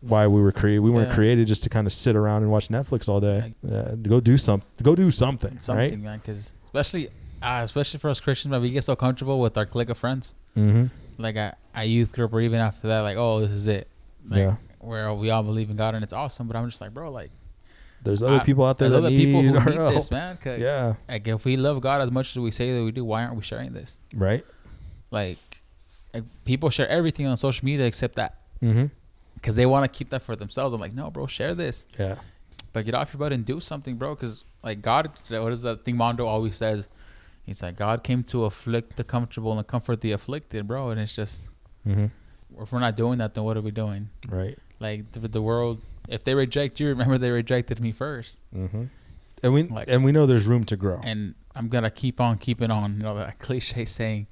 why 0.00 0.26
we 0.26 0.40
were 0.40 0.50
created. 0.52 0.80
We 0.80 0.90
weren't 0.90 1.08
Yeah. 1.10 1.14
created 1.14 1.46
just 1.46 1.62
to 1.64 1.68
kind 1.68 1.86
of 1.86 1.92
sit 1.92 2.16
around 2.16 2.42
and 2.42 2.50
watch 2.50 2.68
Netflix 2.68 3.08
all 3.08 3.20
day. 3.20 3.54
Yeah, 3.62 3.94
go 4.02 4.18
do 4.20 4.36
something. 4.36 4.68
Go 4.82 4.96
do 4.96 5.10
something. 5.10 5.58
something, 5.60 5.90
right? 5.90 5.98
man. 6.00 6.18
Because 6.18 6.54
especially, 6.64 7.10
uh, 7.42 7.60
especially 7.62 7.98
for 8.00 8.08
us 8.10 8.20
Christians, 8.20 8.50
man, 8.50 8.62
we 8.62 8.70
get 8.70 8.84
so 8.84 8.96
comfortable 8.96 9.40
with 9.40 9.56
our 9.58 9.66
clique 9.66 9.90
of 9.90 9.98
friends. 9.98 10.34
Mm-hmm. 10.56 10.86
Like 11.18 11.36
a, 11.36 11.56
youth 11.84 12.12
group, 12.14 12.32
or 12.32 12.40
even 12.40 12.60
after 12.60 12.88
that, 12.88 13.00
like, 13.00 13.16
oh, 13.16 13.40
this 13.40 13.50
is 13.50 13.68
it. 13.68 13.88
Like, 14.28 14.38
Yeah. 14.38 14.56
Where 14.78 15.12
we 15.14 15.30
all 15.30 15.42
believe 15.42 15.70
in 15.70 15.76
God 15.76 15.94
and 15.94 16.02
it's 16.02 16.12
awesome, 16.12 16.46
but 16.48 16.56
I'm 16.56 16.68
just 16.68 16.80
like, 16.80 16.92
bro, 16.92 17.10
like, 17.10 17.30
There's 18.02 18.22
other 18.22 18.36
I- 18.40 18.44
people 18.44 18.64
out 18.64 18.78
there 18.78 18.88
there's 18.90 19.00
that 19.00 19.06
other 19.06 19.14
need, 19.16 19.24
people 19.26 19.42
who 19.42 19.52
need 19.70 19.74
help. 19.78 19.94
this, 19.94 20.10
man. 20.10 20.36
'cause, 20.42 20.58
Yeah. 20.60 20.94
Like, 21.08 21.28
if 21.28 21.44
we 21.44 21.56
love 21.56 21.80
God 21.80 22.00
as 22.00 22.10
much 22.10 22.30
as 22.30 22.38
we 22.40 22.50
say 22.50 22.76
that 22.76 22.82
we 22.84 22.90
do, 22.92 23.04
why 23.04 23.22
aren't 23.22 23.36
we 23.36 23.42
sharing 23.42 23.72
this? 23.72 23.98
Right. 24.14 24.44
Like, 25.10 25.38
like 26.12 26.24
people 26.44 26.68
share 26.70 26.88
everything 26.88 27.26
on 27.26 27.36
social 27.36 27.64
media 27.64 27.86
except 27.86 28.16
that 28.16 28.38
Mm-hmm. 28.62 28.86
because 29.34 29.56
they 29.56 29.66
want 29.66 29.84
to 29.84 29.96
keep 29.98 30.10
that 30.10 30.22
for 30.22 30.36
themselves. 30.36 30.72
I'm 30.74 30.80
like, 30.80 30.94
no, 30.94 31.10
bro, 31.10 31.26
share 31.26 31.54
this. 31.54 31.86
Yeah. 31.98 32.16
But 32.72 32.84
get 32.84 32.94
off 32.94 33.12
your 33.12 33.18
butt 33.18 33.32
and 33.32 33.44
do 33.44 33.60
something, 33.60 33.96
bro. 33.96 34.14
Because 34.14 34.44
like 34.62 34.80
God, 34.82 35.10
what 35.28 35.52
is 35.52 35.62
that 35.62 35.84
thing 35.84 35.96
Mondo 35.96 36.26
always 36.26 36.56
says? 36.56 36.88
He's 37.44 37.62
like, 37.62 37.76
God 37.76 38.02
came 38.04 38.22
to 38.24 38.44
afflict 38.44 38.96
the 38.96 39.04
comfortable 39.04 39.56
and 39.58 39.66
comfort 39.66 40.00
the 40.00 40.12
afflicted, 40.12 40.66
bro. 40.68 40.90
And 40.90 41.00
it's 41.00 41.14
just, 41.16 41.44
Mm-hmm. 41.86 42.06
if 42.62 42.70
we're 42.72 42.78
not 42.78 42.96
doing 42.96 43.18
that, 43.18 43.34
then 43.34 43.42
what 43.44 43.56
are 43.56 43.60
we 43.60 43.72
doing? 43.72 44.10
Right. 44.28 44.56
Like 44.78 45.10
the, 45.12 45.26
the 45.26 45.42
world, 45.42 45.80
if 46.08 46.22
they 46.22 46.34
reject 46.34 46.78
you, 46.78 46.88
remember 46.94 47.18
they 47.18 47.30
rejected 47.30 47.80
me 47.80 47.90
first, 47.92 48.40
Mm-hmm. 48.54 48.84
And 49.42 49.52
we 49.52 49.64
Like- 49.64 49.88
and 49.90 50.04
we 50.04 50.12
know 50.12 50.24
there's 50.26 50.46
room 50.46 50.62
to 50.66 50.76
grow. 50.76 51.00
and 51.02 51.34
I'm 51.56 51.68
gonna 51.68 51.90
keep 51.90 52.20
on 52.20 52.38
keeping 52.38 52.70
on. 52.70 52.96
You 52.96 53.02
know 53.02 53.14
that 53.16 53.38
cliche 53.44 53.84
saying. 53.84 54.26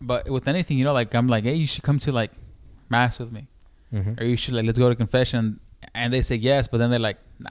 But 0.00 0.28
with 0.28 0.48
anything, 0.48 0.76
you 0.78 0.84
know, 0.84 0.92
like 0.92 1.14
I'm 1.14 1.28
like, 1.28 1.44
hey, 1.44 1.54
you 1.54 1.66
should 1.66 1.84
come 1.84 1.98
to 2.00 2.12
like 2.12 2.32
mass 2.88 3.18
with 3.20 3.30
me, 3.32 3.46
Mm-hmm. 3.94 4.20
or 4.20 4.24
you 4.24 4.36
should 4.36 4.54
like 4.54 4.66
let's 4.66 4.78
go 4.78 4.88
to 4.88 4.94
confession, 4.96 5.60
and 5.94 6.12
they 6.12 6.22
say 6.22 6.34
yes, 6.36 6.66
but 6.68 6.78
then 6.78 6.90
they're 6.90 6.98
like, 6.98 7.18
nah. 7.38 7.50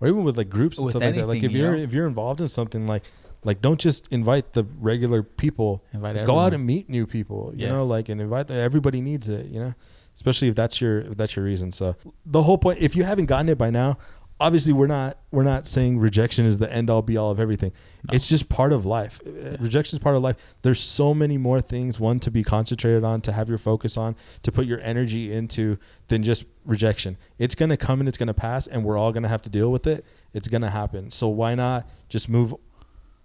Or 0.00 0.08
even 0.08 0.24
with 0.24 0.36
like 0.36 0.50
groups 0.50 0.78
and 0.78 0.86
With 0.86 0.92
stuff 0.92 1.02
like 1.02 1.14
that. 1.14 1.26
Like 1.26 1.42
if 1.42 1.52
you 1.52 1.60
you're 1.60 1.76
know? 1.76 1.82
if 1.82 1.92
you're 1.92 2.06
involved 2.06 2.40
in 2.40 2.48
something 2.48 2.86
like 2.86 3.04
like 3.44 3.60
don't 3.60 3.80
just 3.80 4.08
invite 4.08 4.52
the 4.52 4.64
regular 4.78 5.22
people. 5.22 5.84
Invite 5.92 6.26
Go 6.26 6.38
out 6.38 6.52
and 6.52 6.66
meet 6.66 6.88
new 6.88 7.06
people. 7.06 7.52
You 7.54 7.68
know, 7.68 7.84
like 7.84 8.08
and 8.08 8.20
invite 8.20 8.48
them. 8.48 8.58
Everybody 8.58 9.00
needs 9.00 9.28
it. 9.28 9.46
You 9.46 9.60
know, 9.60 9.74
especially 10.14 10.48
if 10.48 10.54
that's 10.54 10.80
your 10.80 11.00
if 11.00 11.16
that's 11.16 11.36
your 11.36 11.44
reason. 11.44 11.70
So 11.70 11.96
the 12.24 12.42
whole 12.42 12.58
point, 12.58 12.80
if 12.80 12.96
you 12.96 13.04
haven't 13.04 13.26
gotten 13.26 13.48
it 13.48 13.56
by 13.58 13.70
now, 13.70 13.98
obviously 14.38 14.72
we're 14.72 14.86
not 14.86 15.18
we're 15.30 15.42
not 15.42 15.66
saying 15.66 15.98
rejection 15.98 16.44
is 16.44 16.58
the 16.58 16.72
end 16.72 16.90
all 16.90 17.02
be 17.02 17.16
all 17.16 17.30
of 17.30 17.40
everything. 17.40 17.72
No. 18.04 18.14
It's 18.14 18.28
just 18.28 18.48
part 18.48 18.72
of 18.72 18.84
life. 18.84 19.20
Uh, 19.26 19.56
Rejection 19.58 19.96
is 19.96 20.00
part 20.00 20.16
of 20.16 20.22
life. 20.22 20.54
There's 20.62 20.80
so 20.80 21.14
many 21.14 21.38
more 21.38 21.60
things 21.60 21.98
one 21.98 22.20
to 22.20 22.30
be 22.30 22.42
concentrated 22.42 23.04
on, 23.04 23.20
to 23.22 23.32
have 23.32 23.48
your 23.48 23.58
focus 23.58 23.96
on, 23.96 24.16
to 24.42 24.52
put 24.52 24.66
your 24.66 24.80
energy 24.80 25.32
into 25.32 25.78
than 26.08 26.22
just 26.22 26.44
rejection. 26.64 27.16
It's 27.38 27.54
gonna 27.54 27.76
come 27.76 28.00
and 28.00 28.08
it's 28.08 28.18
gonna 28.18 28.34
pass, 28.34 28.66
and 28.66 28.84
we're 28.84 28.98
all 28.98 29.12
gonna 29.12 29.28
have 29.28 29.42
to 29.42 29.50
deal 29.50 29.72
with 29.72 29.86
it. 29.86 30.04
It's 30.32 30.48
gonna 30.48 30.70
happen. 30.70 31.10
So 31.10 31.28
why 31.28 31.54
not 31.54 31.88
just 32.08 32.28
move 32.28 32.54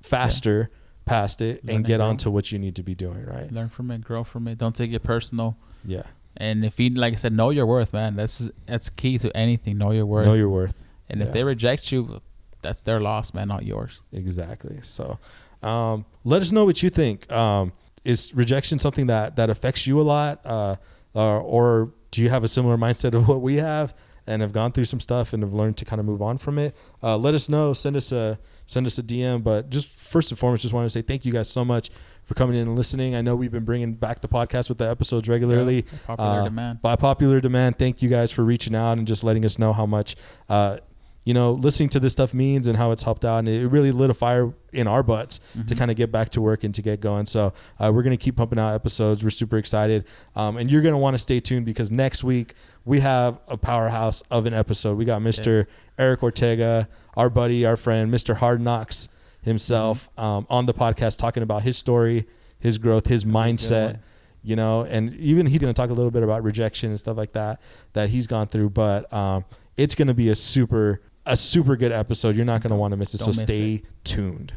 faster 0.01 0.69
past 1.05 1.41
it 1.41 1.65
Learn 1.65 1.77
and 1.77 1.85
get 1.85 1.99
on 1.99 2.17
to 2.17 2.31
what 2.31 2.51
you 2.51 2.59
need 2.59 2.75
to 2.75 2.83
be 2.83 2.95
doing, 2.95 3.25
right? 3.25 3.51
learn 3.51 3.69
from 3.69 3.91
it, 3.91 4.01
grow 4.01 4.23
from 4.23 4.47
it. 4.47 4.57
Don't 4.57 4.75
take 4.75 4.93
it 4.93 5.03
personal. 5.03 5.57
Yeah. 5.83 6.03
And 6.37 6.63
if 6.63 6.79
you, 6.79 6.91
like 6.91 7.13
I 7.13 7.15
said, 7.17 7.33
know 7.33 7.49
your 7.49 7.65
worth, 7.65 7.91
man. 7.91 8.15
That's 8.15 8.49
that's 8.65 8.89
key 8.89 9.17
to 9.17 9.35
anything. 9.35 9.77
Know 9.77 9.91
your 9.91 10.05
worth. 10.05 10.25
Know 10.25 10.33
your 10.33 10.49
worth. 10.49 10.90
And 11.11 11.19
yeah. 11.19 11.27
if 11.27 11.33
they 11.33 11.43
reject 11.43 11.91
you, 11.91 12.21
that's 12.61 12.81
their 12.81 12.99
loss, 12.99 13.33
man, 13.33 13.47
not 13.47 13.65
yours. 13.65 14.01
Exactly. 14.11 14.79
So, 14.81 15.19
um, 15.61 16.05
let 16.23 16.41
us 16.41 16.51
know 16.51 16.65
what 16.65 16.81
you 16.81 16.89
think. 16.89 17.31
Um, 17.31 17.73
is 18.03 18.33
rejection 18.33 18.79
something 18.79 19.07
that 19.07 19.35
that 19.35 19.51
affects 19.51 19.85
you 19.85 20.01
a 20.01 20.01
lot, 20.01 20.41
uh, 20.43 20.75
or, 21.13 21.39
or 21.41 21.93
do 22.09 22.23
you 22.23 22.29
have 22.29 22.43
a 22.43 22.47
similar 22.47 22.77
mindset 22.77 23.13
of 23.13 23.27
what 23.31 23.41
we 23.41 23.57
have? 23.57 23.93
and 24.27 24.41
have 24.41 24.53
gone 24.53 24.71
through 24.71 24.85
some 24.85 24.99
stuff 24.99 25.33
and 25.33 25.41
have 25.41 25.53
learned 25.53 25.77
to 25.77 25.85
kind 25.85 25.99
of 25.99 26.05
move 26.05 26.21
on 26.21 26.37
from 26.37 26.59
it, 26.59 26.75
uh, 27.01 27.17
let 27.17 27.33
us 27.33 27.49
know. 27.49 27.73
Send 27.73 27.95
us 27.95 28.11
a 28.11 28.37
send 28.65 28.85
us 28.85 28.97
a 28.97 29.03
DM. 29.03 29.43
But 29.43 29.69
just 29.69 29.99
first 29.99 30.31
and 30.31 30.39
foremost, 30.39 30.61
just 30.61 30.73
want 30.73 30.85
to 30.85 30.89
say 30.89 31.01
thank 31.01 31.25
you 31.25 31.31
guys 31.31 31.49
so 31.49 31.65
much 31.65 31.89
for 32.23 32.35
coming 32.35 32.55
in 32.55 32.67
and 32.67 32.75
listening. 32.75 33.15
I 33.15 33.21
know 33.21 33.35
we've 33.35 33.51
been 33.51 33.65
bringing 33.65 33.93
back 33.93 34.21
the 34.21 34.27
podcast 34.27 34.69
with 34.69 34.77
the 34.77 34.89
episodes 34.89 35.27
regularly. 35.27 35.77
Yeah, 35.77 35.99
popular 36.05 36.41
Uh, 36.41 36.43
demand. 36.45 36.81
By 36.81 36.95
popular 36.95 37.39
demand, 37.39 37.79
thank 37.79 38.01
you 38.01 38.09
guys 38.09 38.31
for 38.31 38.43
reaching 38.43 38.75
out 38.75 38.97
and 38.97 39.07
just 39.07 39.23
letting 39.23 39.43
us 39.43 39.57
know 39.57 39.73
how 39.73 39.85
much, 39.85 40.15
uh, 40.49 40.77
you 41.23 41.33
know, 41.35 41.51
listening 41.53 41.89
to 41.89 41.99
this 41.99 42.11
stuff 42.13 42.33
means 42.33 42.65
and 42.67 42.75
how 42.75 42.91
it's 42.91 43.03
helped 43.03 43.23
out. 43.25 43.37
And 43.39 43.47
it 43.47 43.67
really 43.67 43.91
lit 43.91 44.09
a 44.09 44.13
fire 44.13 44.51
in 44.73 44.87
our 44.87 45.03
butts 45.03 45.39
Mm-hmm. 45.39 45.65
to 45.67 45.75
kind 45.75 45.91
of 45.91 45.97
get 45.97 46.11
back 46.11 46.29
to 46.29 46.41
work 46.41 46.63
and 46.63 46.73
to 46.75 46.81
get 46.81 46.99
going. 46.99 47.25
So 47.27 47.53
uh, 47.79 47.91
we're 47.93 48.01
going 48.03 48.17
to 48.17 48.23
keep 48.23 48.37
pumping 48.37 48.57
out 48.57 48.73
episodes. 48.73 49.23
We're 49.23 49.29
super 49.29 49.57
excited. 49.57 50.05
Um, 50.35 50.57
and 50.57 50.71
you're 50.71 50.81
going 50.81 50.93
to 50.93 50.97
want 50.97 51.13
to 51.13 51.19
stay 51.19 51.39
tuned 51.39 51.65
because 51.65 51.91
next 51.91 52.23
week 52.23 52.55
we 52.85 53.01
have 53.01 53.39
a 53.47 53.55
powerhouse 53.57 54.21
of 54.31 54.45
an 54.47 54.53
episode. 54.53 54.97
We 54.97 55.05
got 55.05 55.21
Mr. 55.21 55.45
Yes. 55.57 55.65
Eric 55.99 56.23
Ortega, 56.23 56.87
our 57.15 57.29
buddy, 57.29 57.65
our 57.65 57.77
friend, 57.77 58.11
Mr. 58.11 58.35
Hard 58.35 58.59
Knocks 58.61 59.07
himself 59.43 60.09
Mm-hmm. 60.17 60.23
um, 60.23 60.47
on 60.49 60.65
the 60.65 60.73
podcast 60.73 61.17
talking 61.19 61.43
about 61.43 61.61
his 61.63 61.77
story, 61.77 62.25
his 62.59 62.77
growth, 62.77 63.07
his 63.07 63.25
mindset 63.25 63.99
you 64.43 64.55
know, 64.55 64.81
and 64.85 65.13
even 65.17 65.45
he's 65.45 65.59
going 65.59 65.71
to 65.71 65.79
talk 65.79 65.91
a 65.91 65.93
little 65.93 66.09
bit 66.09 66.23
about 66.23 66.41
rejection 66.41 66.89
and 66.89 66.99
stuff 66.99 67.15
like 67.15 67.31
that 67.33 67.61
that 67.93 68.09
he's 68.09 68.25
gone 68.25 68.47
through. 68.47 68.71
But 68.71 69.11
um, 69.13 69.45
it's 69.77 69.93
going 69.93 70.07
to 70.07 70.15
be 70.15 70.29
a 70.29 70.35
super 70.35 70.99
a 71.25 71.37
super 71.37 71.75
good 71.75 71.91
episode. 71.91 72.35
You're 72.35 72.45
not 72.45 72.61
going 72.61 72.71
to 72.71 72.75
want 72.75 72.91
to 72.91 72.97
miss 72.97 73.13
it. 73.13 73.19
Don't 73.19 73.33
so 73.33 73.41
miss 73.41 73.41
stay 73.41 73.83
tuned. 74.03 74.53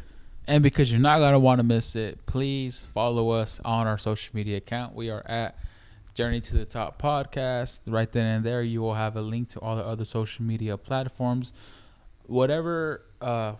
And 0.47 0.61
because 0.61 0.91
you're 0.91 1.01
not 1.01 1.19
gonna 1.19 1.39
want 1.39 1.59
to 1.59 1.63
miss 1.63 1.95
it, 1.95 2.23
please 2.27 2.85
follow 2.93 3.31
us 3.31 3.59
on 3.65 3.87
our 3.87 3.97
social 3.97 4.35
media 4.35 4.57
account. 4.57 4.93
We 4.93 5.09
are 5.09 5.23
at 5.25 5.57
Journey 6.13 6.39
to 6.41 6.55
the 6.55 6.65
Top 6.65 7.01
Podcast. 7.01 7.81
Right 7.87 8.11
then 8.11 8.27
and 8.27 8.45
there, 8.45 8.61
you 8.61 8.81
will 8.81 8.93
have 8.93 9.15
a 9.15 9.21
link 9.21 9.49
to 9.49 9.59
all 9.59 9.75
the 9.75 9.83
other 9.83 10.05
social 10.05 10.45
media 10.45 10.77
platforms. 10.77 11.51
Whatever 12.27 13.01
uh, 13.21 13.55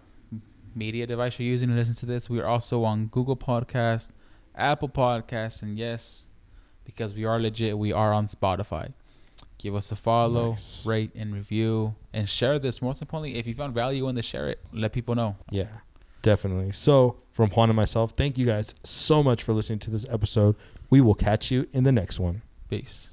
media 0.75 1.07
device 1.07 1.39
you're 1.39 1.49
using 1.49 1.69
to 1.69 1.75
listen 1.75 1.95
to 1.95 2.05
this, 2.05 2.29
we 2.29 2.39
are 2.39 2.47
also 2.47 2.83
on 2.83 3.07
Google 3.07 3.35
Podcast, 3.35 4.11
Apple 4.55 4.89
Podcasts, 4.89 5.63
and 5.63 5.77
yes, 5.77 6.29
because 6.85 7.15
we 7.15 7.25
are 7.25 7.39
legit, 7.39 7.77
we 7.77 7.91
are 7.91 8.13
on 8.13 8.27
Spotify. 8.27 8.93
Give 9.57 9.75
us 9.75 9.91
a 9.91 9.95
follow, 9.95 10.51
Nice. 10.51 10.85
rate, 10.85 11.11
and 11.15 11.33
review, 11.33 11.95
and 12.13 12.29
share 12.29 12.59
this. 12.59 12.81
Most 12.81 13.01
importantly, 13.01 13.39
if 13.39 13.47
you 13.47 13.53
found 13.55 13.73
value 13.73 14.07
in 14.09 14.15
this, 14.15 14.25
share 14.25 14.49
it. 14.49 14.59
Let 14.73 14.91
people 14.91 15.15
know. 15.15 15.37
Yeah, 15.49 15.67
definitely. 16.21 16.71
So 16.73 17.17
from 17.31 17.49
Juan 17.51 17.69
and 17.69 17.75
myself, 17.75 18.11
thank 18.11 18.37
you 18.37 18.45
guys 18.45 18.75
so 18.83 19.23
much 19.23 19.43
for 19.43 19.53
listening 19.53 19.79
to 19.79 19.91
this 19.91 20.05
episode. 20.09 20.55
We 20.89 21.01
will 21.01 21.15
catch 21.15 21.51
you 21.51 21.67
in 21.73 21.83
the 21.83 21.91
next 21.91 22.19
one. 22.19 22.41
Peace. 22.69 23.11